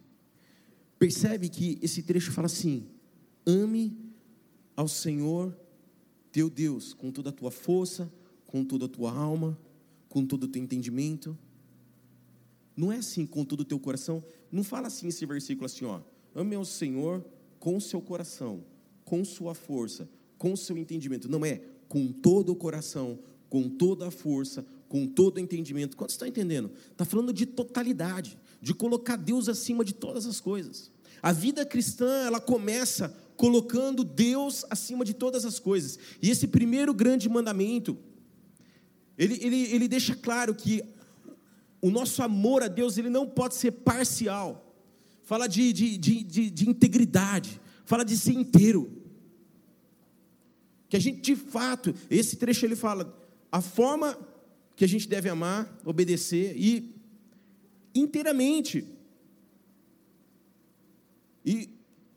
Percebe 0.99 1.51
que 1.51 1.79
esse 1.83 2.03
trecho 2.03 2.33
fala 2.33 2.47
assim: 2.47 2.87
ame 3.45 3.95
ao 4.75 4.89
Senhor 4.89 5.55
teu 6.33 6.49
Deus 6.49 6.95
com 6.95 7.11
toda 7.11 7.29
a 7.29 7.33
tua 7.33 7.51
força, 7.51 8.11
com 8.47 8.65
toda 8.65 8.87
a 8.87 8.89
tua 8.89 9.13
alma, 9.13 9.59
com 10.09 10.25
todo 10.25 10.45
o 10.45 10.49
teu 10.49 10.63
entendimento 10.63 11.37
não 12.81 12.91
é 12.91 12.97
assim 12.97 13.27
com 13.27 13.45
todo 13.45 13.61
o 13.61 13.65
teu 13.65 13.79
coração. 13.79 14.25
Não 14.51 14.65
fala 14.65 14.87
assim 14.87 15.09
esse 15.09 15.27
versículo 15.27 15.67
assim, 15.67 15.85
ó. 15.85 16.01
Ame 16.35 16.55
ao 16.55 16.65
Senhor 16.65 17.23
com 17.59 17.79
seu 17.79 18.01
coração, 18.01 18.65
com 19.05 19.23
sua 19.23 19.55
força, 19.55 20.09
com 20.39 20.57
seu 20.57 20.79
entendimento. 20.79 21.29
Não 21.29 21.45
é 21.45 21.61
com 21.89 22.11
todo 22.11 22.51
o 22.53 22.57
coração, 22.57 23.19
com 23.51 23.69
toda 23.69 24.09
a 24.09 24.11
força, 24.11 24.65
com 24.89 25.07
todo 25.07 25.37
o 25.37 25.41
entendimento. 25.41 25.95
Quantos 25.95 26.15
estão 26.15 26.27
entendendo? 26.27 26.71
Está 26.91 27.05
falando 27.05 27.35
de 27.35 27.45
totalidade, 27.45 28.39
de 28.63 28.73
colocar 28.73 29.17
Deus 29.17 29.49
acima 29.49 29.85
de 29.85 29.93
todas 29.93 30.25
as 30.25 30.41
coisas. 30.41 30.91
A 31.21 31.33
vida 31.33 31.67
cristã, 31.67 32.25
ela 32.25 32.41
começa 32.41 33.15
colocando 33.37 34.03
Deus 34.03 34.65
acima 34.71 35.05
de 35.05 35.13
todas 35.13 35.45
as 35.45 35.59
coisas. 35.59 35.99
E 36.23 36.31
esse 36.31 36.47
primeiro 36.49 36.95
grande 36.95 37.29
mandamento, 37.29 37.99
ele, 39.19 39.39
ele, 39.43 39.75
ele 39.75 39.89
deixa 39.89 40.15
claro 40.15 40.55
que 40.55 40.83
o 41.81 41.91
nosso 41.91 42.23
amor 42.23 42.63
a 42.63 42.69
Deus 42.69 42.99
ele 42.99 43.09
não 43.09 43.27
pode 43.27 43.55
ser 43.55 43.73
parcial. 43.73 44.75
Fala 45.23 45.47
de, 45.47 45.73
de, 45.73 45.97
de, 45.97 46.23
de, 46.23 46.51
de 46.51 46.69
integridade, 46.69 47.61
fala 47.85 48.05
de 48.05 48.17
ser 48.17 48.33
inteiro. 48.33 49.01
Que 50.89 50.97
a 50.97 51.01
gente 51.01 51.21
de 51.21 51.37
fato, 51.37 51.95
esse 52.11 52.37
trecho 52.37 52.67
ele 52.67 52.77
fala 52.77 53.17
a 53.51 53.61
forma 53.61 54.19
que 54.77 54.85
a 54.85 54.89
gente 54.89 55.09
deve 55.09 55.29
amar, 55.29 55.79
obedecer 55.85 56.55
e 56.57 56.95
inteiramente. 57.95 58.85
E 61.45 61.71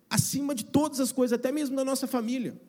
acima 0.10 0.54
de 0.54 0.66
todas 0.66 1.00
as 1.00 1.12
coisas, 1.12 1.38
até 1.38 1.52
mesmo 1.52 1.76
da 1.76 1.86
nossa 1.86 2.08
família. 2.08 2.60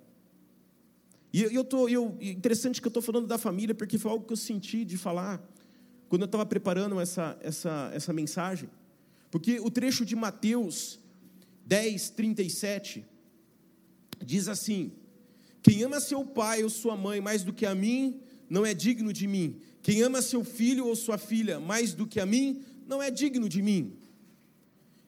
E 1.33 1.43
eu 1.43 1.65
tô, 1.65 1.89
eu, 1.89 2.17
interessante 2.21 2.81
que 2.81 2.87
eu 2.87 2.91
estou 2.91 3.03
falando 3.03 3.27
da 3.27 3.37
família, 3.37 3.75
porque 3.75 3.99
foi 3.99 4.11
algo 4.11 4.25
que 4.25 4.33
eu 4.33 4.37
senti 4.37 4.85
de 4.85 4.97
falar 4.97 5.43
quando 6.15 6.23
eu 6.23 6.27
estava 6.27 6.47
preparando 6.47 7.01
essa, 7.01 7.37
essa, 7.43 7.91
essa 7.93 8.13
mensagem, 8.13 8.71
porque 9.33 9.59
o 9.59 9.69
trecho 9.69 10.05
de 10.05 10.15
Mateus 10.15 11.01
10, 11.67 12.11
37 12.11 13.05
diz 14.25 14.47
assim: 14.47 14.93
Quem 15.61 15.83
ama 15.83 15.99
seu 15.99 16.25
pai 16.25 16.63
ou 16.63 16.71
sua 16.71 16.97
mãe 16.97 17.21
mais 17.21 17.43
do 17.43 17.53
que 17.53 17.67
a 17.67 17.75
mim, 17.75 18.21
não 18.49 18.65
é 18.65 18.73
digno 18.73 19.13
de 19.13 19.27
mim. 19.27 19.57
Quem 19.83 20.03
ama 20.03 20.23
seu 20.23 20.45
filho 20.45 20.87
ou 20.87 20.95
sua 20.95 21.19
filha 21.19 21.59
mais 21.59 21.95
do 21.95 22.07
que 22.07 22.21
a 22.21 22.27
mim, 22.27 22.63
não 22.87 23.03
é 23.03 23.11
digno 23.11 23.49
de 23.49 23.61
mim. 23.61 23.97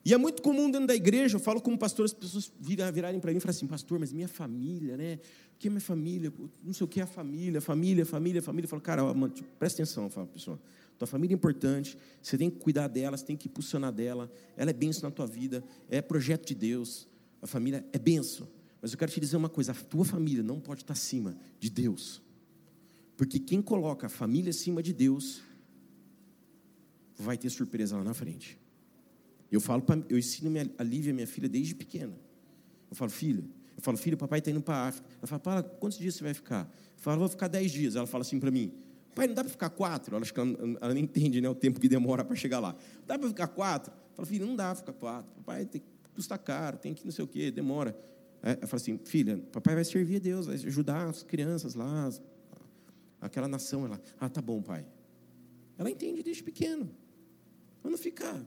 E 0.04 0.12
é 0.12 0.16
muito 0.16 0.42
comum 0.42 0.68
dentro 0.68 0.88
da 0.88 0.94
igreja, 0.94 1.36
eu 1.36 1.40
falo 1.40 1.60
como 1.60 1.78
pastor, 1.78 2.04
as 2.04 2.12
pessoas 2.12 2.52
virarem 2.60 3.20
para 3.20 3.30
mim 3.30 3.38
e 3.38 3.40
falarem 3.40 3.56
assim, 3.58 3.66
pastor, 3.68 4.00
mas 4.00 4.12
minha 4.12 4.28
família, 4.28 4.96
né? 4.96 5.20
O 5.54 5.58
que 5.58 5.68
é 5.68 5.70
minha 5.70 5.80
família? 5.80 6.32
Não 6.62 6.72
sei 6.72 6.84
o 6.84 6.88
que 6.88 7.00
é 7.00 7.02
a 7.02 7.06
família, 7.06 7.60
família, 7.60 8.04
família, 8.04 8.42
família. 8.42 8.66
Eu 8.66 8.68
falo, 8.68 8.82
cara, 8.82 9.02
mano, 9.14 9.32
presta 9.58 9.82
atenção, 9.82 10.10
fala, 10.10 10.26
pessoal. 10.26 10.60
Tua 10.98 11.06
família 11.06 11.34
é 11.34 11.36
importante, 11.36 11.98
você 12.22 12.38
tem 12.38 12.48
que 12.48 12.58
cuidar 12.58 12.88
dela, 12.88 13.16
você 13.16 13.24
tem 13.24 13.36
que 13.36 13.48
impulsionar 13.48 13.92
dela. 13.92 14.30
Ela 14.56 14.70
é 14.70 14.72
benção 14.72 15.08
na 15.08 15.14
tua 15.14 15.26
vida, 15.26 15.62
é 15.88 16.00
projeto 16.00 16.46
de 16.46 16.54
Deus. 16.54 17.06
A 17.42 17.46
família 17.46 17.84
é 17.92 17.98
benção. 17.98 18.48
Mas 18.80 18.92
eu 18.92 18.98
quero 18.98 19.10
te 19.10 19.20
dizer 19.20 19.36
uma 19.36 19.48
coisa: 19.48 19.72
a 19.72 19.74
tua 19.74 20.04
família 20.04 20.42
não 20.42 20.58
pode 20.58 20.82
estar 20.82 20.94
acima 20.94 21.36
de 21.60 21.68
Deus. 21.68 22.22
Porque 23.16 23.38
quem 23.38 23.62
coloca 23.62 24.06
a 24.06 24.10
família 24.10 24.50
acima 24.50 24.82
de 24.82 24.92
Deus 24.92 25.42
vai 27.18 27.36
ter 27.36 27.48
surpresa 27.50 27.96
lá 27.96 28.04
na 28.04 28.14
frente. 28.14 28.58
Eu 29.50 29.60
falo, 29.60 29.82
pra, 29.82 30.02
eu 30.08 30.18
ensino 30.18 30.50
minha, 30.50 30.70
a 30.76 30.82
Lívia, 30.82 31.14
minha 31.14 31.26
filha, 31.26 31.48
desde 31.48 31.74
pequena. 31.74 32.12
Eu 32.90 32.96
falo, 32.96 33.10
filha, 33.10 33.44
eu 33.76 33.82
falo, 33.82 33.96
filho, 33.96 34.16
papai 34.16 34.40
está 34.40 34.50
indo 34.50 34.60
para 34.60 34.74
a 34.76 34.88
África. 34.88 35.08
Ela 35.22 35.38
fala, 35.38 35.62
quantos 35.62 35.98
dias 35.98 36.14
você 36.14 36.24
vai 36.24 36.34
ficar? 36.34 36.64
Eu 36.96 37.02
falo, 37.02 37.20
vou 37.20 37.28
ficar 37.28 37.48
dez 37.48 37.70
dias. 37.70 37.96
Ela 37.96 38.06
fala 38.06 38.22
assim 38.22 38.38
para 38.38 38.50
mim, 38.50 38.72
Pai, 39.16 39.26
não 39.26 39.34
dá 39.34 39.42
para 39.42 39.50
ficar 39.50 39.70
quatro? 39.70 40.14
Ela, 40.14 40.22
acho 40.22 40.34
que 40.34 40.38
ela, 40.38 40.50
ela 40.78 40.92
nem 40.92 41.04
entende 41.04 41.40
né, 41.40 41.48
o 41.48 41.54
tempo 41.54 41.80
que 41.80 41.88
demora 41.88 42.22
para 42.22 42.36
chegar 42.36 42.60
lá. 42.60 42.76
Dá 43.06 43.18
para 43.18 43.26
ficar 43.26 43.48
quatro? 43.48 43.90
Fala, 44.14 44.26
filha, 44.26 44.44
não 44.44 44.54
dá 44.54 44.66
para 44.66 44.74
ficar 44.74 44.92
quatro. 44.92 45.32
Papai, 45.36 45.64
tem, 45.64 45.82
custa 46.14 46.36
caro, 46.36 46.76
tem 46.76 46.92
que 46.92 47.02
não 47.02 47.10
sei 47.10 47.24
o 47.24 47.26
quê, 47.26 47.50
demora. 47.50 47.98
É, 48.42 48.58
eu 48.60 48.68
falo 48.68 48.78
assim, 48.78 48.98
filha, 49.06 49.38
papai 49.50 49.74
vai 49.74 49.84
servir 49.84 50.16
a 50.16 50.18
Deus, 50.18 50.44
vai 50.44 50.56
ajudar 50.56 51.08
as 51.08 51.22
crianças 51.22 51.74
lá, 51.74 52.10
aquela 53.18 53.48
nação. 53.48 53.86
Ela, 53.86 53.98
ah, 54.20 54.28
tá 54.28 54.42
bom, 54.42 54.60
pai. 54.60 54.84
Ela 55.78 55.90
entende 55.90 56.22
desde 56.22 56.42
pequeno. 56.42 56.86
Mas 57.82 57.90
não 57.90 57.98
fica, 57.98 58.46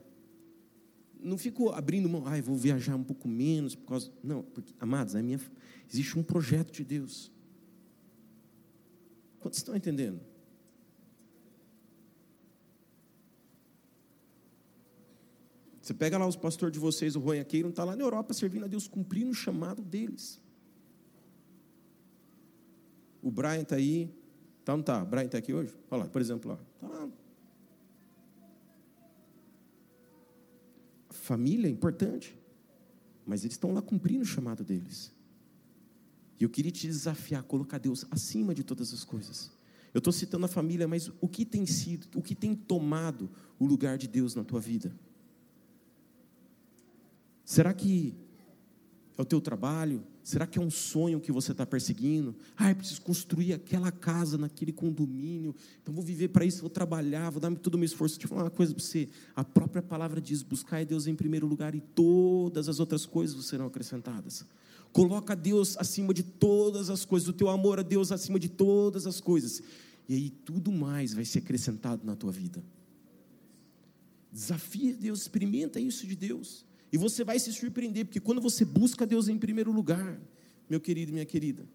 não 1.20 1.36
fico 1.36 1.70
abrindo 1.70 2.08
mão, 2.08 2.22
ah, 2.26 2.40
vou 2.40 2.54
viajar 2.54 2.94
um 2.94 3.02
pouco 3.02 3.26
menos 3.26 3.74
por 3.74 3.86
causa. 3.86 4.12
Não, 4.22 4.44
porque, 4.44 4.72
amados, 4.78 5.16
a 5.16 5.22
minha, 5.22 5.40
existe 5.92 6.16
um 6.16 6.22
projeto 6.22 6.70
de 6.70 6.84
Deus. 6.84 7.32
Quantos 9.40 9.58
estão 9.58 9.74
entendendo? 9.74 10.29
Você 15.80 15.94
pega 15.94 16.18
lá 16.18 16.26
os 16.26 16.36
pastores 16.36 16.72
de 16.72 16.78
vocês, 16.78 17.16
o 17.16 17.20
Ronhaqueiro, 17.20 17.68
não 17.68 17.70
está 17.70 17.84
lá 17.84 17.96
na 17.96 18.02
Europa 18.02 18.34
servindo 18.34 18.64
a 18.64 18.68
Deus, 18.68 18.86
cumprindo 18.86 19.30
o 19.30 19.34
chamado 19.34 19.82
deles. 19.82 20.40
O 23.22 23.30
Brian 23.30 23.62
está 23.62 23.76
aí. 23.76 24.10
Tá, 24.64 24.72
não 24.72 24.80
está? 24.80 25.04
Brian 25.04 25.24
está 25.24 25.38
aqui 25.38 25.52
hoje? 25.52 25.74
Olha 25.90 26.04
lá, 26.04 26.08
por 26.08 26.20
exemplo, 26.20 26.50
lá. 26.50 26.58
Está 26.74 26.88
lá. 26.88 27.08
Família 31.10 31.66
é 31.66 31.70
importante. 31.70 32.36
Mas 33.26 33.42
eles 33.42 33.54
estão 33.54 33.72
lá 33.72 33.80
cumprindo 33.80 34.22
o 34.22 34.26
chamado 34.26 34.64
deles. 34.64 35.12
E 36.38 36.44
eu 36.44 36.50
queria 36.50 36.72
te 36.72 36.86
desafiar 36.86 37.42
colocar 37.42 37.78
Deus 37.78 38.04
acima 38.10 38.54
de 38.54 38.64
todas 38.64 38.92
as 38.92 39.04
coisas. 39.04 39.50
Eu 39.92 39.98
estou 39.98 40.12
citando 40.12 40.46
a 40.46 40.48
família, 40.48 40.86
mas 40.86 41.10
o 41.20 41.28
que 41.28 41.44
tem 41.44 41.66
sido, 41.66 42.06
o 42.18 42.22
que 42.22 42.34
tem 42.34 42.54
tomado 42.54 43.30
o 43.58 43.66
lugar 43.66 43.98
de 43.98 44.08
Deus 44.08 44.34
na 44.34 44.44
tua 44.44 44.60
vida? 44.60 44.92
Será 47.50 47.74
que 47.74 48.14
é 49.18 49.22
o 49.22 49.24
teu 49.24 49.40
trabalho? 49.40 50.04
Será 50.22 50.46
que 50.46 50.56
é 50.56 50.62
um 50.62 50.70
sonho 50.70 51.18
que 51.18 51.32
você 51.32 51.50
está 51.50 51.66
perseguindo? 51.66 52.32
Ah, 52.56 52.70
eu 52.70 52.76
preciso 52.76 53.02
construir 53.02 53.52
aquela 53.52 53.90
casa 53.90 54.38
naquele 54.38 54.72
condomínio. 54.72 55.52
Então 55.82 55.92
vou 55.92 56.04
viver 56.04 56.28
para 56.28 56.44
isso, 56.44 56.60
vou 56.60 56.70
trabalhar, 56.70 57.28
vou 57.28 57.40
dar 57.40 57.52
todo 57.56 57.74
o 57.74 57.78
meu 57.78 57.86
esforço. 57.86 58.14
Deixa 58.14 58.26
eu 58.26 58.28
falar 58.28 58.44
uma 58.44 58.50
coisa 58.52 58.72
para 58.72 58.84
você. 58.84 59.08
A 59.34 59.42
própria 59.42 59.82
palavra 59.82 60.20
diz: 60.20 60.44
buscar 60.44 60.84
Deus 60.84 61.08
em 61.08 61.16
primeiro 61.16 61.44
lugar 61.44 61.74
e 61.74 61.80
todas 61.80 62.68
as 62.68 62.78
outras 62.78 63.04
coisas 63.04 63.44
serão 63.46 63.66
acrescentadas. 63.66 64.46
Coloca 64.92 65.34
Deus 65.34 65.76
acima 65.76 66.14
de 66.14 66.22
todas 66.22 66.88
as 66.88 67.04
coisas, 67.04 67.28
o 67.28 67.32
teu 67.32 67.48
amor 67.48 67.80
a 67.80 67.82
Deus 67.82 68.12
acima 68.12 68.38
de 68.38 68.48
todas 68.48 69.08
as 69.08 69.20
coisas. 69.20 69.60
E 70.08 70.14
aí 70.14 70.30
tudo 70.30 70.70
mais 70.70 71.12
vai 71.12 71.24
ser 71.24 71.40
acrescentado 71.40 72.06
na 72.06 72.14
tua 72.14 72.30
vida. 72.30 72.62
Desafia 74.32 74.94
Deus, 74.94 75.22
experimenta 75.22 75.80
isso 75.80 76.06
de 76.06 76.14
Deus. 76.14 76.69
E 76.92 76.98
você 76.98 77.22
vai 77.22 77.38
se 77.38 77.52
surpreender, 77.52 78.06
porque 78.06 78.20
quando 78.20 78.40
você 78.40 78.64
busca 78.64 79.06
Deus 79.06 79.28
em 79.28 79.38
primeiro 79.38 79.70
lugar, 79.70 80.20
meu 80.68 80.80
querido 80.80 81.12
minha 81.12 81.24
querida, 81.24 81.66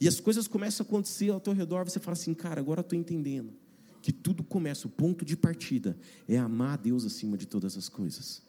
e 0.00 0.08
as 0.08 0.18
coisas 0.18 0.48
começam 0.48 0.84
a 0.84 0.88
acontecer 0.88 1.30
ao 1.30 1.40
teu 1.40 1.52
redor, 1.52 1.84
você 1.84 2.00
fala 2.00 2.14
assim, 2.14 2.32
cara, 2.32 2.60
agora 2.60 2.80
estou 2.80 2.98
entendendo. 2.98 3.52
Que 4.00 4.12
tudo 4.12 4.42
começa, 4.42 4.86
o 4.86 4.90
ponto 4.90 5.26
de 5.26 5.36
partida 5.36 5.98
é 6.26 6.38
amar 6.38 6.74
a 6.74 6.76
Deus 6.76 7.04
acima 7.04 7.36
de 7.36 7.46
todas 7.46 7.76
as 7.76 7.86
coisas. 7.86 8.42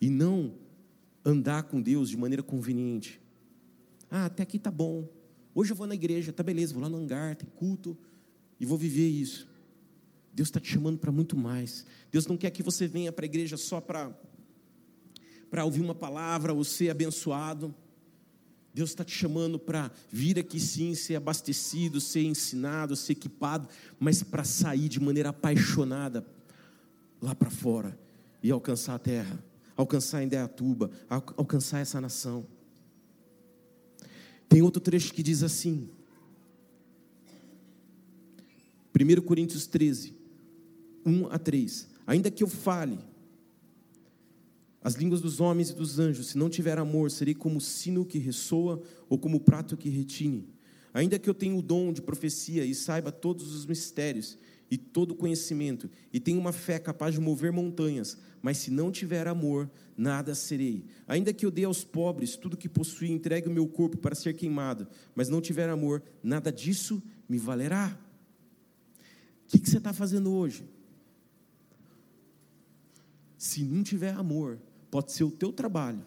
E 0.00 0.08
não 0.08 0.54
andar 1.24 1.64
com 1.64 1.82
Deus 1.82 2.08
de 2.08 2.16
maneira 2.16 2.42
conveniente. 2.42 3.20
Ah, 4.08 4.26
até 4.26 4.44
aqui 4.44 4.60
tá 4.60 4.70
bom. 4.70 5.08
Hoje 5.52 5.72
eu 5.72 5.76
vou 5.76 5.88
na 5.88 5.94
igreja, 5.94 6.32
tá 6.32 6.44
beleza, 6.44 6.72
vou 6.72 6.82
lá 6.82 6.88
no 6.88 6.98
hangar, 6.98 7.34
tem 7.34 7.48
culto, 7.56 7.98
e 8.60 8.64
vou 8.64 8.78
viver 8.78 9.08
isso. 9.08 9.48
Deus 10.32 10.48
está 10.48 10.60
te 10.60 10.68
chamando 10.68 10.98
para 10.98 11.10
muito 11.10 11.36
mais. 11.36 11.84
Deus 12.12 12.28
não 12.28 12.36
quer 12.36 12.50
que 12.52 12.62
você 12.62 12.86
venha 12.86 13.10
para 13.10 13.24
a 13.24 13.26
igreja 13.26 13.56
só 13.56 13.80
para 13.80 14.16
para 15.50 15.64
ouvir 15.64 15.80
uma 15.80 15.94
palavra 15.94 16.52
ou 16.52 16.62
ser 16.64 16.90
abençoado. 16.90 17.74
Deus 18.72 18.90
está 18.90 19.04
te 19.04 19.12
chamando 19.12 19.58
para 19.58 19.90
vir 20.10 20.38
aqui 20.38 20.60
sim, 20.60 20.94
ser 20.94 21.16
abastecido, 21.16 22.00
ser 22.00 22.22
ensinado, 22.22 22.94
ser 22.94 23.12
equipado, 23.12 23.68
mas 23.98 24.22
para 24.22 24.44
sair 24.44 24.88
de 24.88 25.00
maneira 25.00 25.30
apaixonada 25.30 26.24
lá 27.20 27.34
para 27.34 27.50
fora, 27.50 27.98
e 28.42 28.50
alcançar 28.50 28.94
a 28.94 28.98
terra, 28.98 29.42
alcançar 29.76 30.22
Indaiatuba, 30.22 30.90
alcançar 31.36 31.80
essa 31.80 32.00
nação. 32.00 32.46
Tem 34.48 34.62
outro 34.62 34.80
trecho 34.80 35.12
que 35.12 35.22
diz 35.22 35.42
assim, 35.42 35.90
1 38.94 39.20
Coríntios 39.22 39.66
13, 39.66 40.14
1 41.04 41.26
a 41.26 41.38
3. 41.38 41.88
Ainda 42.06 42.30
que 42.30 42.42
eu 42.42 42.48
fale 42.48 42.98
as 44.82 44.94
línguas 44.94 45.20
dos 45.20 45.40
homens 45.40 45.70
e 45.70 45.74
dos 45.74 45.98
anjos, 45.98 46.28
se 46.28 46.38
não 46.38 46.48
tiver 46.48 46.78
amor, 46.78 47.10
serei 47.10 47.34
como 47.34 47.60
sino 47.60 48.04
que 48.04 48.18
ressoa 48.18 48.80
ou 49.08 49.18
como 49.18 49.40
prato 49.40 49.76
que 49.76 49.88
retine. 49.88 50.48
Ainda 50.94 51.18
que 51.18 51.28
eu 51.28 51.34
tenha 51.34 51.54
o 51.54 51.62
dom 51.62 51.92
de 51.92 52.00
profecia 52.00 52.64
e 52.64 52.74
saiba 52.74 53.10
todos 53.10 53.54
os 53.54 53.66
mistérios 53.66 54.38
e 54.70 54.76
todo 54.76 55.14
conhecimento, 55.14 55.88
e 56.12 56.20
tenha 56.20 56.38
uma 56.38 56.52
fé 56.52 56.78
capaz 56.78 57.14
de 57.14 57.20
mover 57.20 57.50
montanhas, 57.50 58.18
mas 58.42 58.58
se 58.58 58.70
não 58.70 58.92
tiver 58.92 59.26
amor, 59.26 59.70
nada 59.96 60.34
serei. 60.34 60.84
Ainda 61.06 61.32
que 61.32 61.46
eu 61.46 61.50
dê 61.50 61.64
aos 61.64 61.84
pobres 61.84 62.36
tudo 62.36 62.56
que 62.56 62.68
possuí, 62.68 63.10
entregue 63.10 63.48
o 63.48 63.52
meu 63.52 63.66
corpo 63.66 63.96
para 63.96 64.14
ser 64.14 64.34
queimado, 64.34 64.86
mas 65.14 65.30
não 65.30 65.40
tiver 65.40 65.70
amor, 65.70 66.02
nada 66.22 66.52
disso 66.52 67.02
me 67.26 67.38
valerá. 67.38 67.98
O 69.46 69.50
que, 69.50 69.58
que 69.58 69.70
você 69.70 69.78
está 69.78 69.94
fazendo 69.94 70.30
hoje? 70.30 70.68
Se 73.38 73.64
não 73.64 73.82
tiver 73.82 74.12
amor, 74.12 74.58
pode 74.90 75.12
ser 75.12 75.24
o 75.24 75.30
teu 75.30 75.52
trabalho, 75.52 76.04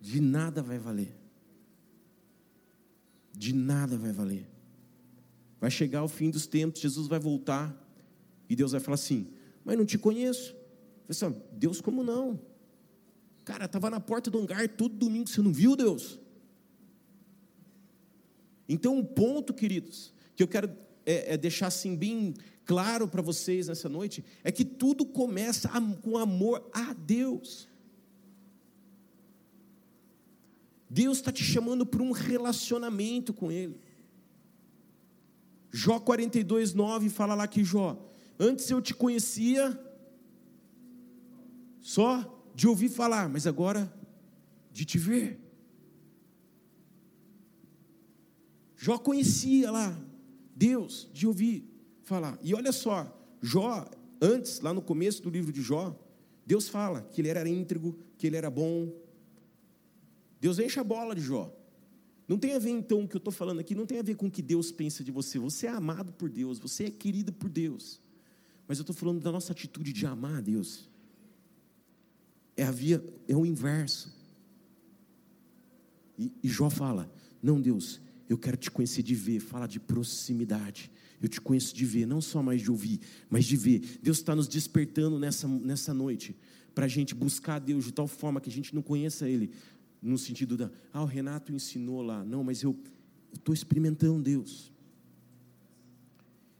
de 0.00 0.20
nada 0.20 0.62
vai 0.62 0.78
valer. 0.78 1.16
De 3.32 3.52
nada 3.52 3.96
vai 3.96 4.12
valer. 4.12 4.46
Vai 5.60 5.70
chegar 5.70 6.02
o 6.02 6.08
fim 6.08 6.30
dos 6.30 6.46
tempos, 6.46 6.80
Jesus 6.80 7.06
vai 7.06 7.18
voltar, 7.18 7.74
e 8.48 8.56
Deus 8.56 8.72
vai 8.72 8.80
falar 8.80 8.96
assim: 8.96 9.28
Mas 9.64 9.78
não 9.78 9.86
te 9.86 9.96
conheço. 9.96 10.54
Assim, 11.08 11.34
Deus, 11.52 11.80
como 11.80 12.02
não? 12.02 12.40
Cara, 13.44 13.64
estava 13.64 13.90
na 13.90 14.00
porta 14.00 14.30
do 14.30 14.38
hangar 14.38 14.68
todo 14.68 14.94
domingo, 14.94 15.28
você 15.28 15.40
não 15.40 15.52
viu, 15.52 15.74
Deus? 15.74 16.18
Então, 18.68 18.96
um 18.96 19.04
ponto, 19.04 19.52
queridos, 19.52 20.12
que 20.34 20.42
eu 20.42 20.48
quero 20.48 20.74
é, 21.04 21.34
é 21.34 21.36
deixar 21.36 21.68
assim 21.68 21.96
bem 21.96 22.34
claro 22.64 23.08
para 23.08 23.22
vocês 23.22 23.68
nessa 23.68 23.88
noite 23.88 24.24
é 24.42 24.52
que 24.52 24.64
tudo 24.64 25.04
começa 25.04 25.68
com 26.02 26.16
amor 26.16 26.68
a 26.72 26.92
Deus. 26.92 27.68
Deus 30.88 31.18
está 31.18 31.32
te 31.32 31.42
chamando 31.42 31.86
para 31.86 32.02
um 32.02 32.12
relacionamento 32.12 33.32
com 33.32 33.50
Ele. 33.50 33.80
Jó 35.70 35.98
42, 35.98 36.74
9 36.74 37.08
fala 37.08 37.34
lá 37.34 37.46
que 37.46 37.64
Jó, 37.64 37.98
antes 38.38 38.70
eu 38.70 38.82
te 38.82 38.94
conhecia 38.94 39.78
só 41.80 42.38
de 42.54 42.68
ouvir 42.68 42.90
falar, 42.90 43.28
mas 43.28 43.46
agora 43.46 43.92
de 44.70 44.84
te 44.84 44.98
ver. 44.98 45.40
Jó 48.76 48.98
conhecia 48.98 49.70
lá 49.70 50.11
Deus 50.62 51.08
de 51.12 51.26
ouvir 51.26 51.68
falar. 52.04 52.38
E 52.40 52.54
olha 52.54 52.70
só, 52.70 52.96
Jó, 53.40 53.90
antes, 54.20 54.60
lá 54.60 54.72
no 54.72 54.80
começo 54.80 55.20
do 55.20 55.28
livro 55.28 55.52
de 55.52 55.60
Jó, 55.60 55.98
Deus 56.46 56.68
fala 56.68 57.02
que 57.02 57.20
ele 57.20 57.28
era 57.28 57.48
íntegro, 57.48 57.98
que 58.16 58.28
ele 58.28 58.36
era 58.36 58.48
bom. 58.48 58.92
Deus 60.40 60.60
enche 60.60 60.78
a 60.78 60.84
bola 60.84 61.16
de 61.16 61.20
Jó. 61.20 61.52
Não 62.28 62.38
tem 62.38 62.54
a 62.54 62.60
ver, 62.60 62.70
então, 62.70 63.02
o 63.02 63.08
que 63.08 63.16
eu 63.16 63.18
estou 63.18 63.32
falando 63.32 63.58
aqui, 63.58 63.74
não 63.74 63.84
tem 63.84 63.98
a 63.98 64.04
ver 64.04 64.14
com 64.14 64.26
o 64.26 64.30
que 64.30 64.40
Deus 64.40 64.70
pensa 64.70 65.02
de 65.02 65.10
você. 65.10 65.36
Você 65.36 65.66
é 65.66 65.70
amado 65.70 66.12
por 66.12 66.30
Deus, 66.30 66.60
você 66.60 66.84
é 66.84 66.90
querido 66.92 67.32
por 67.32 67.50
Deus. 67.50 68.00
Mas 68.68 68.78
eu 68.78 68.82
estou 68.82 68.94
falando 68.94 69.20
da 69.20 69.32
nossa 69.32 69.50
atitude 69.50 69.92
de 69.92 70.06
amar 70.06 70.38
a 70.38 70.40
Deus. 70.40 70.88
É 72.56 72.62
a 72.62 72.70
via, 72.70 73.04
é 73.26 73.34
o 73.34 73.44
inverso. 73.44 74.14
E, 76.16 76.32
e 76.40 76.48
Jó 76.48 76.70
fala: 76.70 77.12
Não, 77.42 77.60
Deus, 77.60 78.00
eu 78.32 78.38
quero 78.38 78.56
te 78.56 78.70
conhecer 78.70 79.02
de 79.02 79.14
ver, 79.14 79.40
fala 79.40 79.66
de 79.66 79.78
proximidade. 79.78 80.90
Eu 81.20 81.28
te 81.28 81.40
conheço 81.40 81.74
de 81.74 81.84
ver, 81.84 82.06
não 82.06 82.20
só 82.20 82.42
mais 82.42 82.62
de 82.62 82.70
ouvir, 82.70 82.98
mas 83.28 83.44
de 83.44 83.56
ver. 83.56 83.98
Deus 84.02 84.18
está 84.18 84.34
nos 84.34 84.48
despertando 84.48 85.18
nessa, 85.18 85.46
nessa 85.46 85.92
noite 85.92 86.34
para 86.74 86.86
a 86.86 86.88
gente 86.88 87.14
buscar 87.14 87.58
Deus 87.58 87.84
de 87.84 87.92
tal 87.92 88.08
forma 88.08 88.40
que 88.40 88.48
a 88.48 88.52
gente 88.52 88.74
não 88.74 88.80
conheça 88.80 89.28
Ele, 89.28 89.50
no 90.00 90.16
sentido 90.16 90.56
da, 90.56 90.70
ah, 90.92 91.02
o 91.02 91.04
Renato 91.04 91.52
ensinou 91.52 92.00
lá. 92.00 92.24
Não, 92.24 92.42
mas 92.42 92.62
eu 92.62 92.74
estou 93.34 93.54
experimentando 93.54 94.22
Deus. 94.22 94.72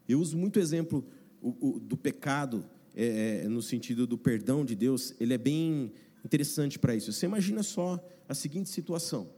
Eu 0.06 0.20
uso 0.20 0.37
muito 0.37 0.61
exemplo 0.61 1.04
o, 1.40 1.76
o, 1.76 1.80
do 1.80 1.96
pecado, 1.96 2.64
é, 2.94 3.44
é, 3.44 3.48
no 3.48 3.62
sentido 3.62 4.06
do 4.06 4.18
perdão 4.18 4.62
de 4.62 4.74
Deus, 4.74 5.14
ele 5.18 5.32
é 5.32 5.38
bem 5.38 5.90
interessante 6.22 6.78
para 6.78 6.94
isso. 6.94 7.11
Você 7.12 7.24
imagina 7.24 7.62
só 7.62 7.98
a 8.28 8.35
seguinte 8.35 8.68
situação. 8.68 9.28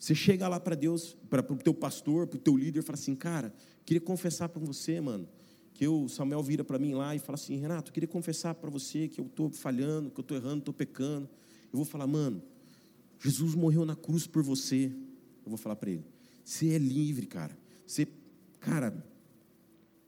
Você 0.00 0.14
chega 0.14 0.48
lá 0.48 0.58
para 0.58 0.74
Deus, 0.74 1.14
para 1.28 1.42
o 1.52 1.56
teu 1.58 1.74
pastor, 1.74 2.26
para 2.26 2.38
o 2.38 2.40
teu 2.40 2.56
líder, 2.56 2.78
e 2.78 2.82
fala 2.82 2.98
assim, 2.98 3.14
cara, 3.14 3.52
queria 3.84 4.00
confessar 4.00 4.48
para 4.48 4.58
você, 4.58 4.98
mano, 4.98 5.28
que 5.74 5.86
o 5.86 6.08
Samuel 6.08 6.42
vira 6.42 6.64
para 6.64 6.78
mim 6.78 6.94
lá 6.94 7.14
e 7.14 7.18
fala 7.18 7.34
assim, 7.34 7.58
Renato, 7.58 7.92
queria 7.92 8.08
confessar 8.08 8.54
para 8.54 8.70
você 8.70 9.08
que 9.08 9.20
eu 9.20 9.26
estou 9.26 9.50
falhando, 9.50 10.10
que 10.10 10.18
eu 10.18 10.22
estou 10.22 10.38
errando, 10.38 10.60
estou 10.60 10.72
pecando. 10.72 11.28
Eu 11.70 11.76
vou 11.76 11.84
falar, 11.84 12.06
mano, 12.06 12.42
Jesus 13.22 13.54
morreu 13.54 13.84
na 13.84 13.94
cruz 13.94 14.26
por 14.26 14.42
você. 14.42 14.86
Eu 15.44 15.50
vou 15.50 15.58
falar 15.58 15.76
para 15.76 15.90
ele, 15.90 16.04
você 16.42 16.70
é 16.70 16.78
livre, 16.78 17.26
cara. 17.26 17.54
Você, 17.86 18.08
cara, 18.58 19.04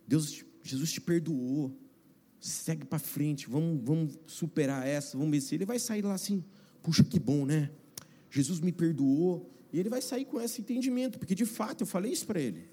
Deus, 0.08 0.42
Jesus 0.62 0.90
te 0.90 1.02
perdoou. 1.02 1.70
Segue 2.40 2.86
para 2.86 2.98
frente, 2.98 3.46
vamos, 3.46 3.84
vamos 3.84 4.18
superar 4.26 4.86
essa, 4.86 5.18
vamos 5.18 5.32
ver 5.32 5.42
se 5.42 5.54
ele 5.54 5.66
vai 5.66 5.78
sair 5.78 6.00
lá 6.00 6.14
assim. 6.14 6.42
Puxa, 6.82 7.04
que 7.04 7.20
bom, 7.20 7.44
né? 7.44 7.70
Jesus 8.30 8.58
me 8.58 8.72
perdoou, 8.72 9.52
e 9.72 9.78
ele 9.78 9.88
vai 9.88 10.02
sair 10.02 10.24
com 10.24 10.40
esse 10.40 10.60
entendimento, 10.60 11.18
porque 11.18 11.34
de 11.34 11.46
fato 11.46 11.82
eu 11.82 11.86
falei 11.86 12.12
isso 12.12 12.26
para 12.26 12.40
ele. 12.40 12.68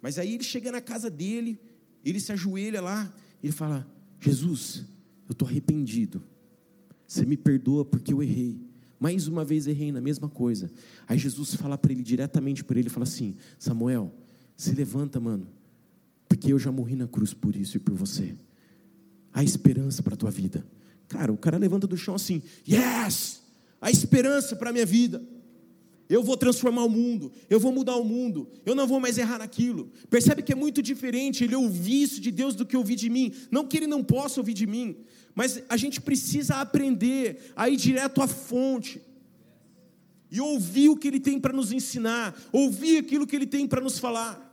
Mas 0.00 0.18
aí 0.18 0.34
ele 0.34 0.44
chega 0.44 0.70
na 0.70 0.80
casa 0.80 1.08
dele, 1.08 1.58
ele 2.04 2.20
se 2.20 2.32
ajoelha 2.32 2.80
lá, 2.80 3.12
ele 3.42 3.52
fala: 3.52 3.86
Jesus, 4.20 4.84
eu 5.28 5.32
estou 5.32 5.48
arrependido. 5.48 6.22
Você 7.06 7.24
me 7.24 7.36
perdoa 7.36 7.84
porque 7.84 8.12
eu 8.12 8.22
errei. 8.22 8.60
Mais 8.98 9.26
uma 9.26 9.44
vez 9.44 9.66
errei 9.66 9.90
na 9.90 10.00
mesma 10.00 10.28
coisa. 10.28 10.70
Aí 11.08 11.18
Jesus 11.18 11.54
fala 11.54 11.76
para 11.76 11.92
ele 11.92 12.02
diretamente 12.02 12.62
para 12.62 12.78
ele, 12.78 12.88
fala 12.88 13.04
assim: 13.04 13.36
Samuel, 13.58 14.12
se 14.56 14.72
levanta, 14.74 15.18
mano, 15.18 15.46
porque 16.28 16.52
eu 16.52 16.58
já 16.58 16.70
morri 16.70 16.94
na 16.94 17.08
cruz 17.08 17.32
por 17.32 17.56
isso 17.56 17.76
e 17.76 17.80
por 17.80 17.94
você. 17.94 18.34
Há 19.32 19.42
esperança 19.42 20.02
para 20.02 20.14
a 20.14 20.16
tua 20.16 20.30
vida. 20.30 20.66
Cara, 21.08 21.32
o 21.32 21.38
cara 21.38 21.56
levanta 21.58 21.86
do 21.86 21.96
chão 21.96 22.14
assim: 22.14 22.42
Yes! 22.68 23.41
A 23.82 23.90
esperança 23.90 24.54
para 24.54 24.70
a 24.70 24.72
minha 24.72 24.86
vida. 24.86 25.20
Eu 26.08 26.22
vou 26.22 26.36
transformar 26.36 26.84
o 26.84 26.90
mundo, 26.90 27.32
eu 27.48 27.58
vou 27.58 27.72
mudar 27.72 27.96
o 27.96 28.04
mundo, 28.04 28.48
eu 28.64 28.74
não 28.74 28.86
vou 28.86 29.00
mais 29.00 29.18
errar 29.18 29.38
naquilo. 29.38 29.90
Percebe 30.08 30.42
que 30.42 30.52
é 30.52 30.54
muito 30.54 30.80
diferente 30.80 31.42
ele 31.42 31.56
ouvir 31.56 32.02
isso 32.02 32.20
de 32.20 32.30
Deus 32.30 32.54
do 32.54 32.66
que 32.66 32.76
ouvir 32.76 32.96
de 32.96 33.10
mim. 33.10 33.32
Não 33.50 33.66
que 33.66 33.76
ele 33.76 33.86
não 33.86 34.04
possa 34.04 34.38
ouvir 34.38 34.54
de 34.54 34.66
mim, 34.66 34.96
mas 35.34 35.62
a 35.68 35.76
gente 35.76 36.00
precisa 36.00 36.56
aprender 36.56 37.52
a 37.56 37.68
ir 37.68 37.76
direto 37.76 38.22
à 38.22 38.28
fonte 38.28 39.00
e 40.30 40.40
ouvir 40.40 40.90
o 40.90 40.96
que 40.96 41.08
ele 41.08 41.20
tem 41.20 41.40
para 41.40 41.52
nos 41.52 41.72
ensinar, 41.72 42.38
ouvir 42.52 42.98
aquilo 42.98 43.26
que 43.26 43.34
ele 43.34 43.46
tem 43.46 43.66
para 43.66 43.80
nos 43.80 43.98
falar. 43.98 44.50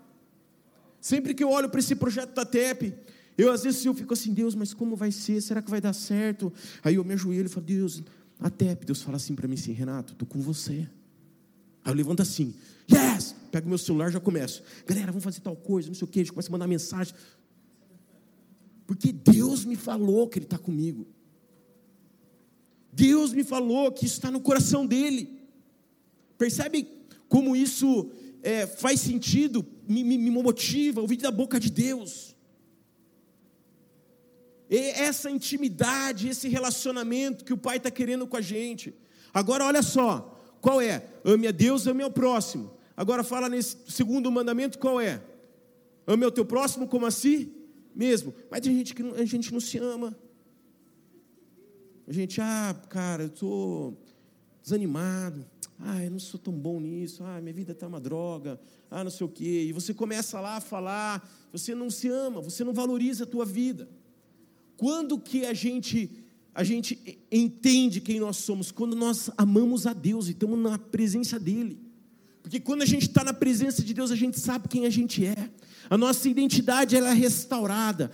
Sempre 1.00 1.34
que 1.34 1.44
eu 1.44 1.50
olho 1.50 1.70
para 1.70 1.80
esse 1.80 1.96
projeto 1.96 2.34
da 2.34 2.46
TEP, 2.46 2.94
eu 3.38 3.52
às 3.52 3.64
vezes 3.64 3.86
eu 3.86 3.94
fico 3.94 4.14
assim, 4.14 4.34
Deus, 4.34 4.56
mas 4.56 4.74
como 4.74 4.96
vai 4.96 5.12
ser? 5.12 5.42
Será 5.42 5.62
que 5.62 5.70
vai 5.70 5.80
dar 5.80 5.94
certo? 5.94 6.52
Aí 6.84 6.96
eu 6.96 7.04
me 7.04 7.14
ajoelho 7.14 7.46
e 7.46 7.50
falo, 7.50 7.66
Deus, 7.66 8.04
até 8.40 8.74
Deus 8.74 9.02
fala 9.02 9.18
assim 9.18 9.36
para 9.36 9.48
mim 9.48 9.56
assim, 9.56 9.74
Renato, 9.74 10.14
estou 10.14 10.28
com 10.28 10.40
você. 10.40 10.88
Aí 11.84 11.92
eu 11.92 11.94
levanto 11.94 12.22
assim, 12.22 12.56
yes! 12.90 13.36
Pego 13.52 13.68
meu 13.68 13.78
celular 13.78 14.12
já 14.12 14.20
começo. 14.20 14.64
Galera, 14.86 15.08
vamos 15.08 15.24
fazer 15.24 15.42
tal 15.42 15.56
coisa, 15.56 15.88
não 15.88 15.96
sei 15.96 16.08
o 16.08 16.10
a 16.10 16.18
gente 16.18 16.32
começa 16.32 16.50
a 16.50 16.52
mandar 16.52 16.68
mensagem. 16.68 17.14
Porque 18.88 19.12
Deus 19.12 19.66
me 19.66 19.76
falou 19.76 20.28
que 20.28 20.40
Ele 20.40 20.46
está 20.46 20.58
comigo. 20.58 21.08
Deus 22.94 23.34
me 23.34 23.44
falou 23.44 23.92
que 23.92 24.06
isso 24.06 24.16
está 24.16 24.32
no 24.32 24.40
coração 24.40 24.86
dele. 24.86 25.40
Percebe 26.38 26.88
como 27.28 27.56
isso 27.56 28.10
é, 28.42 28.66
faz 28.66 29.02
sentido, 29.02 29.66
me, 29.88 30.04
me, 30.04 30.18
me 30.18 30.30
motiva, 30.30 31.02
ouvir 31.02 31.18
da 31.18 31.30
boca 31.30 31.60
de 31.60 31.70
Deus 31.70 32.36
essa 34.78 35.32
intimidade, 35.32 36.30
esse 36.30 36.48
relacionamento 36.48 37.44
que 37.44 37.54
o 37.54 37.58
Pai 37.58 37.78
está 37.78 37.90
querendo 37.90 38.28
com 38.28 38.38
a 38.38 38.42
gente. 38.42 38.94
Agora, 39.34 39.66
olha 39.66 39.82
só, 39.82 40.38
qual 40.62 40.80
é? 40.80 41.06
Ame 41.24 41.48
a 41.48 41.52
Deus, 41.52 41.88
ame 41.88 42.04
ao 42.04 42.12
próximo. 42.12 42.72
Agora, 42.96 43.24
fala 43.24 43.50
nesse 43.50 43.78
segundo 43.88 44.32
mandamento, 44.32 44.78
qual 44.78 45.00
é? 45.00 45.22
Ame 46.06 46.26
ao 46.26 46.32
teu 46.32 46.46
próximo 46.46 46.88
como 46.88 47.06
a 47.06 47.12
si 47.12 47.52
mesmo. 47.96 48.34
Mas 48.50 48.62
tem 48.62 48.76
gente 48.76 48.94
que 48.94 49.02
não, 49.02 49.16
a 49.16 49.26
gente 49.26 49.52
não 49.52 49.60
se 49.60 49.78
ama. 49.78 50.16
A 52.08 52.12
gente, 52.12 52.42
ah, 52.42 52.76
cara, 52.90 53.24
eu 53.24 53.28
estou 53.28 53.98
desanimado. 54.62 55.46
Ah, 55.80 56.04
eu 56.04 56.12
não 56.12 56.20
sou 56.20 56.40
tão 56.40 56.54
bom 56.54 56.80
nisso. 56.80 57.24
Ah, 57.24 57.40
minha 57.40 57.54
vida 57.54 57.72
está 57.72 57.88
uma 57.88 58.00
droga. 58.00 58.60
Ah, 58.92 59.04
não 59.04 59.12
sei 59.12 59.26
o 59.26 59.30
quê. 59.30 59.66
E 59.70 59.72
você 59.72 59.94
começa 59.94 60.40
lá 60.40 60.58
a 60.58 60.62
falar. 60.62 61.28
Você 61.52 61.74
não 61.74 61.90
se 61.90 62.10
ama, 62.10 62.42
você 62.42 62.64
não 62.64 62.74
valoriza 62.74 63.24
a 63.24 63.28
tua 63.28 63.46
vida. 63.46 63.88
Quando 64.80 65.20
que 65.20 65.46
a 65.46 65.54
gente 65.54 66.10
a 66.56 66.64
gente 66.64 67.20
entende 67.30 68.00
quem 68.00 68.18
nós 68.18 68.38
somos? 68.38 68.72
Quando 68.72 68.96
nós 68.96 69.30
amamos 69.38 69.86
a 69.86 69.92
Deus 69.92 70.28
e 70.28 70.32
estamos 70.32 70.58
na 70.58 70.80
presença 70.80 71.38
dEle. 71.38 71.78
Porque 72.42 72.62
quando 72.62 72.82
a 72.82 72.86
gente 72.86 73.02
está 73.02 73.22
na 73.22 73.34
presença 73.34 73.84
de 73.84 73.94
Deus, 73.94 74.10
a 74.10 74.16
gente 74.16 74.40
sabe 74.40 74.70
quem 74.70 74.86
a 74.86 74.90
gente 74.90 75.26
é. 75.26 75.50
A 75.90 75.98
nossa 75.98 76.30
identidade 76.30 76.96
ela 76.96 77.10
é 77.10 77.14
restaurada. 77.14 78.10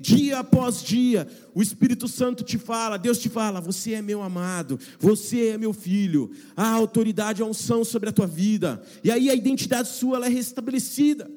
Dia 0.00 0.38
após 0.38 0.82
dia, 0.82 1.28
o 1.54 1.60
Espírito 1.60 2.08
Santo 2.08 2.42
te 2.44 2.56
fala, 2.56 2.96
Deus 2.96 3.18
te 3.18 3.28
fala: 3.28 3.60
Você 3.60 3.92
é 3.92 4.00
meu 4.00 4.22
amado, 4.22 4.80
você 4.98 5.48
é 5.48 5.58
meu 5.58 5.74
filho. 5.74 6.30
A 6.56 6.70
autoridade, 6.70 7.42
a 7.42 7.46
unção 7.46 7.84
sobre 7.84 8.08
a 8.08 8.12
tua 8.12 8.26
vida. 8.26 8.82
E 9.04 9.10
aí 9.10 9.28
a 9.28 9.34
identidade 9.34 9.88
sua 9.88 10.16
ela 10.16 10.26
é 10.26 10.30
restabelecida. 10.30 11.30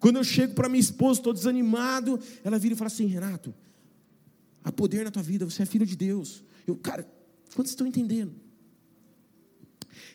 Quando 0.00 0.16
eu 0.16 0.24
chego 0.24 0.54
para 0.54 0.68
minha 0.68 0.80
esposa, 0.80 1.20
estou 1.20 1.32
desanimado, 1.32 2.20
ela 2.44 2.58
vira 2.58 2.74
e 2.74 2.76
fala 2.76 2.86
assim: 2.88 3.06
Renato, 3.06 3.54
há 4.62 4.70
poder 4.70 5.04
na 5.04 5.10
tua 5.10 5.22
vida, 5.22 5.44
você 5.44 5.62
é 5.62 5.66
filho 5.66 5.86
de 5.86 5.96
Deus. 5.96 6.44
Eu, 6.66 6.76
cara, 6.76 7.06
quantos 7.54 7.72
estão 7.72 7.86
entendendo? 7.86 8.32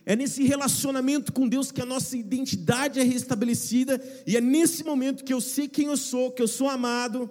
É 0.05 0.15
nesse 0.15 0.43
relacionamento 0.43 1.31
com 1.31 1.47
Deus 1.47 1.71
que 1.71 1.81
a 1.81 1.85
nossa 1.85 2.17
identidade 2.17 2.99
é 2.99 3.03
restabelecida, 3.03 4.01
e 4.27 4.35
é 4.35 4.41
nesse 4.41 4.83
momento 4.83 5.23
que 5.23 5.33
eu 5.33 5.39
sei 5.39 5.67
quem 5.67 5.87
eu 5.87 5.97
sou, 5.97 6.31
que 6.31 6.41
eu 6.41 6.47
sou 6.47 6.69
amado, 6.69 7.29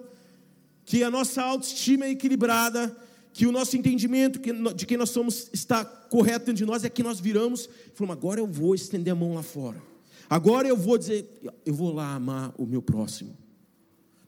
que 0.85 1.03
a 1.03 1.11
nossa 1.11 1.41
autoestima 1.41 2.05
é 2.05 2.11
equilibrada, 2.11 2.95
que 3.31 3.47
o 3.47 3.51
nosso 3.51 3.77
entendimento 3.77 4.39
de 4.75 4.85
quem 4.85 4.97
nós 4.97 5.09
somos 5.09 5.49
está 5.53 5.83
correto 5.83 6.45
dentro 6.47 6.59
de 6.59 6.65
nós, 6.65 6.83
é 6.83 6.89
que 6.89 7.03
nós 7.03 7.19
viramos 7.19 7.69
e 7.91 7.95
falamos: 7.95 8.17
agora 8.17 8.39
eu 8.39 8.47
vou 8.47 8.73
estender 8.75 9.13
a 9.13 9.15
mão 9.15 9.33
lá 9.33 9.43
fora, 9.43 9.81
agora 10.29 10.67
eu 10.67 10.77
vou 10.77 10.97
dizer, 10.97 11.29
eu 11.65 11.73
vou 11.73 11.93
lá 11.93 12.15
amar 12.15 12.53
o 12.57 12.65
meu 12.65 12.81
próximo. 12.81 13.37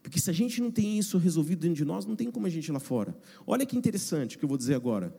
Porque 0.02 0.20
se 0.20 0.30
a 0.30 0.34
gente 0.34 0.62
não 0.62 0.70
tem 0.70 1.00
isso 1.00 1.18
resolvido 1.18 1.62
dentro 1.62 1.78
de 1.78 1.86
nós, 1.86 2.06
não 2.06 2.16
tem 2.16 2.30
como 2.30 2.46
a 2.46 2.50
gente 2.50 2.68
ir 2.68 2.72
lá 2.72 2.80
fora. 2.80 3.18
Olha 3.46 3.66
que 3.66 3.76
interessante 3.76 4.36
o 4.36 4.40
que 4.40 4.46
eu 4.46 4.50
vou 4.50 4.58
dizer 4.58 4.76
agora. 4.76 5.16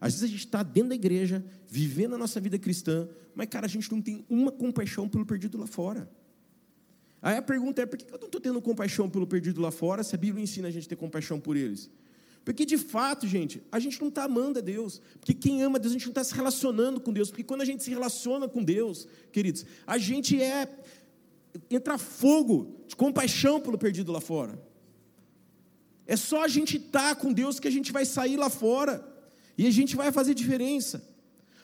Às 0.00 0.14
vezes 0.14 0.24
a 0.24 0.32
gente 0.32 0.44
está 0.44 0.62
dentro 0.62 0.90
da 0.90 0.94
igreja, 0.94 1.44
vivendo 1.66 2.14
a 2.14 2.18
nossa 2.18 2.40
vida 2.40 2.58
cristã, 2.58 3.08
mas, 3.34 3.46
cara, 3.48 3.66
a 3.66 3.68
gente 3.68 3.90
não 3.90 4.02
tem 4.02 4.24
uma 4.28 4.52
compaixão 4.52 5.08
pelo 5.08 5.24
perdido 5.24 5.56
lá 5.56 5.66
fora. 5.66 6.10
Aí 7.22 7.36
a 7.36 7.42
pergunta 7.42 7.80
é: 7.80 7.86
por 7.86 7.96
que 7.96 8.12
eu 8.12 8.18
não 8.18 8.26
estou 8.26 8.40
tendo 8.40 8.60
compaixão 8.60 9.08
pelo 9.08 9.26
perdido 9.26 9.60
lá 9.60 9.70
fora, 9.70 10.02
se 10.02 10.14
a 10.14 10.18
Bíblia 10.18 10.42
ensina 10.42 10.68
a 10.68 10.70
gente 10.70 10.86
a 10.86 10.88
ter 10.88 10.96
compaixão 10.96 11.38
por 11.38 11.56
eles? 11.56 11.88
Porque 12.44 12.66
de 12.66 12.76
fato, 12.76 13.26
gente, 13.26 13.62
a 13.70 13.78
gente 13.78 14.00
não 14.00 14.08
está 14.08 14.24
amando 14.24 14.58
a 14.58 14.62
Deus. 14.62 15.00
Porque 15.20 15.32
quem 15.32 15.62
ama 15.62 15.78
a 15.78 15.80
Deus, 15.80 15.92
a 15.92 15.96
gente 15.98 16.06
não 16.06 16.10
está 16.10 16.24
se 16.24 16.34
relacionando 16.34 17.00
com 17.00 17.12
Deus. 17.12 17.30
Porque 17.30 17.44
quando 17.44 17.62
a 17.62 17.64
gente 17.64 17.82
se 17.82 17.90
relaciona 17.90 18.48
com 18.48 18.62
Deus, 18.62 19.06
queridos, 19.30 19.64
a 19.86 19.96
gente 19.98 20.40
é. 20.42 20.68
entra 21.70 21.96
fogo 21.98 22.84
de 22.88 22.96
compaixão 22.96 23.60
pelo 23.60 23.78
perdido 23.78 24.10
lá 24.10 24.20
fora. 24.20 24.60
É 26.06 26.16
só 26.16 26.44
a 26.44 26.48
gente 26.48 26.78
estar 26.78 27.14
tá 27.14 27.20
com 27.20 27.32
Deus 27.32 27.60
que 27.60 27.68
a 27.68 27.70
gente 27.70 27.92
vai 27.92 28.04
sair 28.04 28.36
lá 28.36 28.50
fora. 28.50 29.08
E 29.56 29.66
a 29.66 29.70
gente 29.70 29.94
vai 29.94 30.10
fazer 30.10 30.34
diferença. 30.34 31.08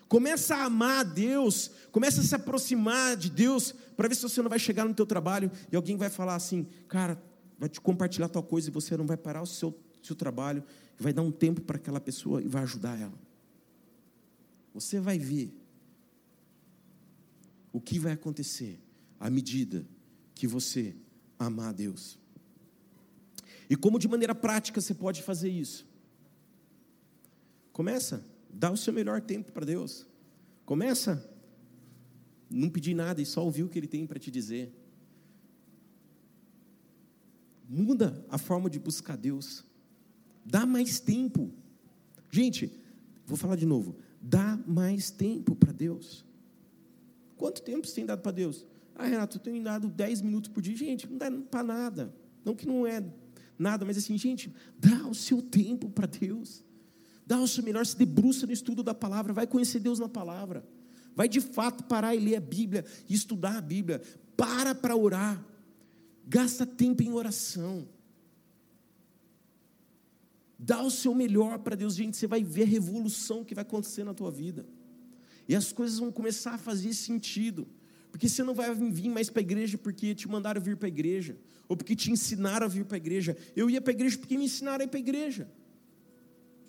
Começa 0.09 0.57
a 0.57 0.65
amar 0.65 1.01
a 1.01 1.03
Deus, 1.03 1.71
começa 1.93 2.21
a 2.21 2.25
se 2.25 2.35
aproximar 2.35 3.17
de 3.17 3.29
Deus, 3.29 3.75
para 3.95 4.09
ver 4.09 4.15
se 4.15 4.23
você 4.23 4.41
não 4.41 4.49
vai 4.49 4.59
chegar 4.59 4.87
no 4.87 4.95
teu 4.95 5.05
trabalho 5.05 5.51
e 5.71 5.77
alguém 5.77 5.97
vai 5.97 6.09
falar 6.09 6.35
assim, 6.35 6.67
cara, 6.89 7.21
vai 7.59 7.69
te 7.69 7.79
compartilhar 7.81 8.29
tal 8.29 8.43
coisa 8.43 8.71
e 8.71 8.73
você 8.73 8.97
não 8.97 9.07
vai 9.07 9.19
parar 9.19 9.43
o 9.43 9.47
seu, 9.47 9.77
seu 10.03 10.17
trabalho, 10.17 10.65
vai 10.99 11.13
dar 11.13 11.23
um 11.23 11.33
tempo 11.33 11.61
para 11.61 11.77
aquela 11.77 12.01
pessoa 12.01 12.43
e 12.43 12.49
vai 12.49 12.63
ajudar 12.63 12.99
ela. 12.99 13.19
Você 14.75 15.01
vai 15.01 15.19
ver 15.19 15.53
o 17.73 17.81
que 17.81 17.99
vai 17.99 18.13
acontecer 18.13 18.81
à 19.19 19.29
medida 19.29 19.87
que 20.35 20.47
você 20.47 20.95
amar 21.39 21.71
a 21.71 21.73
Deus. 21.73 22.19
E 23.69 23.77
como 23.77 23.99
de 23.99 24.09
maneira 24.09 24.35
prática 24.35 24.81
você 24.81 24.95
pode 24.95 25.23
fazer 25.23 25.51
isso? 25.51 25.87
Começa, 27.73 28.25
dá 28.51 28.71
o 28.71 28.77
seu 28.77 28.93
melhor 28.93 29.21
tempo 29.21 29.53
para 29.53 29.67
Deus. 29.67 30.07
Começa, 30.65 31.29
não 32.51 32.71
pedir 32.71 32.95
nada 32.95 33.21
e 33.21 33.27
só 33.27 33.45
ouvir 33.45 33.63
o 33.63 33.69
que 33.69 33.79
Ele 33.79 33.87
tem 33.87 34.07
para 34.07 34.19
te 34.19 34.31
dizer. 34.31 34.73
Muda 37.69 38.25
a 38.31 38.39
forma 38.39 38.71
de 38.71 38.79
buscar 38.79 39.17
Deus. 39.17 39.65
Dá 40.49 40.65
mais 40.65 40.99
tempo. 40.99 41.51
Gente, 42.31 42.73
vou 43.27 43.37
falar 43.37 43.55
de 43.57 43.67
novo. 43.67 43.97
Dá 44.21 44.59
mais 44.67 45.11
tempo 45.11 45.55
para 45.55 45.73
Deus. 45.73 46.25
Quanto 47.37 47.61
tempo 47.61 47.87
você 47.87 47.97
tem 47.97 48.07
dado 48.07 48.23
para 48.23 48.33
Deus? 48.33 48.65
Ah, 48.95 49.05
Renato, 49.05 49.37
eu 49.37 49.43
tenho 49.43 49.63
dado 49.63 49.89
10 49.89 50.23
minutos 50.23 50.51
por 50.51 50.63
dia. 50.63 50.75
Gente, 50.75 51.07
não 51.07 51.19
dá 51.19 51.31
para 51.31 51.63
nada. 51.63 52.15
Não 52.45 52.55
que 52.55 52.67
não 52.67 52.87
é 52.87 53.05
nada, 53.59 53.85
mas 53.85 53.99
assim, 53.99 54.17
gente, 54.17 54.51
dá 54.79 55.07
o 55.07 55.15
seu 55.15 55.43
tempo 55.43 55.91
para 55.91 56.07
Deus. 56.07 56.65
Dá 57.27 57.39
o 57.39 57.47
seu 57.47 57.63
melhor, 57.63 57.85
se 57.85 57.97
debruça 57.97 58.47
no 58.47 58.53
estudo 58.53 58.83
da 58.83 58.95
palavra, 58.95 59.35
vai 59.35 59.47
conhecer 59.47 59.81
Deus 59.81 59.99
na 59.99 60.09
palavra. 60.09 60.67
Vai 61.15 61.29
de 61.29 61.43
fato 61.43 61.85
parar 61.85 62.15
e 62.15 62.21
ler 62.21 62.37
a 62.37 62.41
Bíblia 62.41 62.87
e 63.07 63.13
estudar 63.13 63.59
a 63.59 63.61
Bíblia. 63.61 64.01
Para 64.35 64.75
para 64.75 64.97
orar. 64.97 65.45
Gasta 66.27 66.65
tempo 66.65 67.03
em 67.03 67.13
oração. 67.13 67.87
Dá 70.59 70.83
o 70.83 70.91
seu 70.91 71.15
melhor 71.15 71.59
para 71.61 71.77
Deus, 71.77 71.95
gente. 71.95 72.17
Você 72.17 72.27
vai 72.27 72.43
ver 72.43 72.63
a 72.63 72.67
revolução 72.67 73.45
que 73.45 73.55
vai 73.55 73.63
acontecer 73.63 74.03
na 74.03 74.13
tua 74.13 74.31
vida. 74.31 74.67
E 75.49 75.55
as 75.55 75.73
coisas 75.73 75.99
vão 75.99 76.11
começar 76.11 76.55
a 76.55 76.59
fazer 76.59 76.93
sentido. 76.93 77.69
Porque 78.11 78.29
você 78.29 78.43
não 78.43 78.55
vai 78.55 78.75
vir 78.75 79.09
mais 79.09 79.31
para 79.31 79.41
a 79.41 79.43
igreja 79.43 79.79
porque 79.79 80.15
te 80.15 80.29
mandaram 80.29 80.61
vir 80.61 80.77
para 80.77 80.89
a 80.89 80.89
igreja. 80.89 81.39
Ou 81.69 81.77
porque 81.77 81.95
te 81.95 82.11
ensinaram 82.11 82.67
a 82.67 82.69
vir 82.69 82.85
para 82.85 82.97
a 82.97 82.99
igreja. 82.99 83.37
Eu 83.55 83.71
ia 83.71 83.81
para 83.81 83.93
a 83.93 83.95
igreja 83.95 84.19
porque 84.19 84.37
me 84.37 84.47
ensinaram 84.47 84.81
a 84.81 84.85
ir 84.85 84.89
para 84.89 84.99
a 84.99 85.01
igreja. 85.01 85.49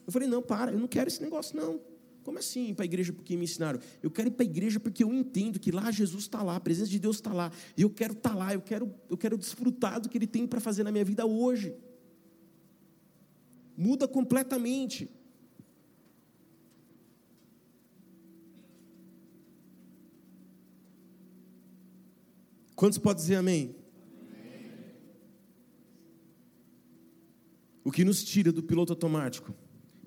Eu 0.05 0.13
falei, 0.13 0.27
não, 0.27 0.41
para, 0.41 0.71
eu 0.71 0.79
não 0.79 0.87
quero 0.87 1.07
esse 1.07 1.21
negócio, 1.21 1.55
não. 1.55 1.79
Como 2.23 2.37
assim 2.37 2.69
ir 2.69 2.73
para 2.75 2.83
a 2.83 2.85
igreja 2.85 3.11
porque 3.11 3.35
me 3.35 3.45
ensinaram? 3.45 3.79
Eu 4.03 4.11
quero 4.11 4.27
ir 4.27 4.31
para 4.31 4.43
a 4.45 4.49
igreja 4.49 4.79
porque 4.79 5.03
eu 5.03 5.13
entendo 5.13 5.59
que 5.59 5.71
lá 5.71 5.89
Jesus 5.89 6.23
está 6.23 6.43
lá, 6.43 6.55
a 6.57 6.59
presença 6.59 6.89
de 6.89 6.99
Deus 6.99 7.15
está 7.15 7.33
lá. 7.33 7.51
E 7.75 7.81
eu 7.81 7.89
quero 7.89 8.13
estar 8.13 8.31
tá 8.31 8.35
lá, 8.35 8.53
eu 8.53 8.61
quero, 8.61 8.93
eu 9.09 9.17
quero 9.17 9.37
desfrutar 9.37 9.99
do 9.99 10.09
que 10.09 10.17
Ele 10.17 10.27
tem 10.27 10.45
para 10.45 10.59
fazer 10.59 10.83
na 10.83 10.91
minha 10.91 11.05
vida 11.05 11.25
hoje. 11.25 11.75
Muda 13.79 14.07
completamente. 14.07 15.09
Quantos 22.75 22.97
podem 22.97 23.21
dizer 23.21 23.35
amém? 23.35 23.75
amém? 24.21 24.71
O 27.83 27.91
que 27.91 28.03
nos 28.03 28.23
tira 28.23 28.51
do 28.51 28.61
piloto 28.61 28.93
automático? 28.93 29.53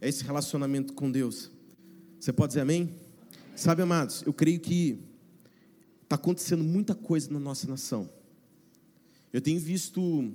é 0.02 0.08
esse 0.08 0.24
relacionamento 0.24 0.92
com 0.94 1.08
Deus. 1.08 1.48
Você 2.18 2.32
pode 2.32 2.48
dizer 2.50 2.62
amém? 2.62 2.92
Sabe, 3.54 3.82
amados, 3.82 4.22
eu 4.26 4.32
creio 4.32 4.58
que 4.58 4.98
está 6.02 6.16
acontecendo 6.16 6.64
muita 6.64 6.92
coisa 6.92 7.30
na 7.32 7.38
nossa 7.38 7.68
nação. 7.68 8.10
Eu 9.32 9.40
tenho 9.40 9.60
visto 9.60 10.34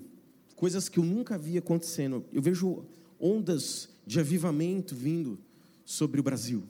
coisas 0.56 0.88
que 0.88 0.98
eu 0.98 1.04
nunca 1.04 1.38
vi 1.38 1.58
acontecendo. 1.58 2.26
Eu 2.32 2.42
vejo 2.42 2.86
ondas 3.20 3.90
de 4.06 4.20
avivamento 4.20 4.96
vindo 4.96 5.40
sobre 5.86 6.20
o 6.20 6.24
Brasil. 6.24 6.64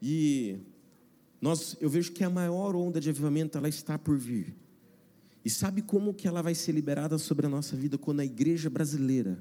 E 0.00 0.58
nós, 1.40 1.76
eu 1.80 1.88
vejo 1.88 2.12
que 2.12 2.24
a 2.24 2.30
maior 2.30 2.74
onda 2.74 3.00
de 3.00 3.10
avivamento 3.10 3.58
ela 3.58 3.68
está 3.68 3.98
por 3.98 4.16
vir. 4.16 4.54
E 5.44 5.50
sabe 5.50 5.82
como 5.82 6.14
que 6.14 6.26
ela 6.26 6.42
vai 6.42 6.54
ser 6.54 6.72
liberada 6.72 7.16
sobre 7.16 7.46
a 7.46 7.48
nossa 7.48 7.76
vida 7.76 7.96
quando 7.96 8.20
a 8.20 8.24
igreja 8.24 8.68
brasileira 8.68 9.38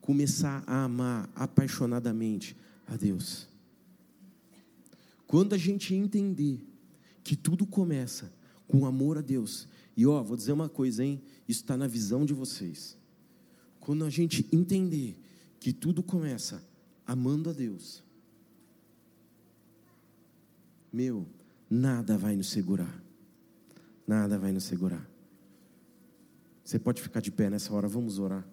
começar 0.00 0.62
a 0.66 0.84
amar 0.84 1.30
apaixonadamente 1.34 2.56
a 2.86 2.96
Deus. 2.96 3.48
Quando 5.26 5.54
a 5.54 5.58
gente 5.58 5.94
entender 5.94 6.60
que 7.22 7.36
tudo 7.36 7.66
começa 7.66 8.32
com 8.66 8.86
amor 8.86 9.18
a 9.18 9.20
Deus, 9.20 9.68
e 9.96 10.06
ó, 10.06 10.22
vou 10.22 10.36
dizer 10.36 10.52
uma 10.52 10.68
coisa, 10.68 11.04
hein? 11.04 11.20
Isso 11.46 11.60
está 11.60 11.76
na 11.76 11.86
visão 11.86 12.24
de 12.24 12.32
vocês. 12.32 12.97
Quando 13.88 14.04
a 14.04 14.10
gente 14.10 14.46
entender 14.52 15.18
que 15.58 15.72
tudo 15.72 16.02
começa 16.02 16.62
amando 17.06 17.48
a 17.48 17.54
Deus, 17.54 18.04
meu, 20.92 21.26
nada 21.70 22.18
vai 22.18 22.36
nos 22.36 22.50
segurar. 22.50 23.02
Nada 24.06 24.38
vai 24.38 24.52
nos 24.52 24.64
segurar. 24.64 25.08
Você 26.62 26.78
pode 26.78 27.00
ficar 27.00 27.20
de 27.20 27.30
pé 27.30 27.48
nessa 27.48 27.72
hora, 27.72 27.88
vamos 27.88 28.18
orar. 28.18 28.46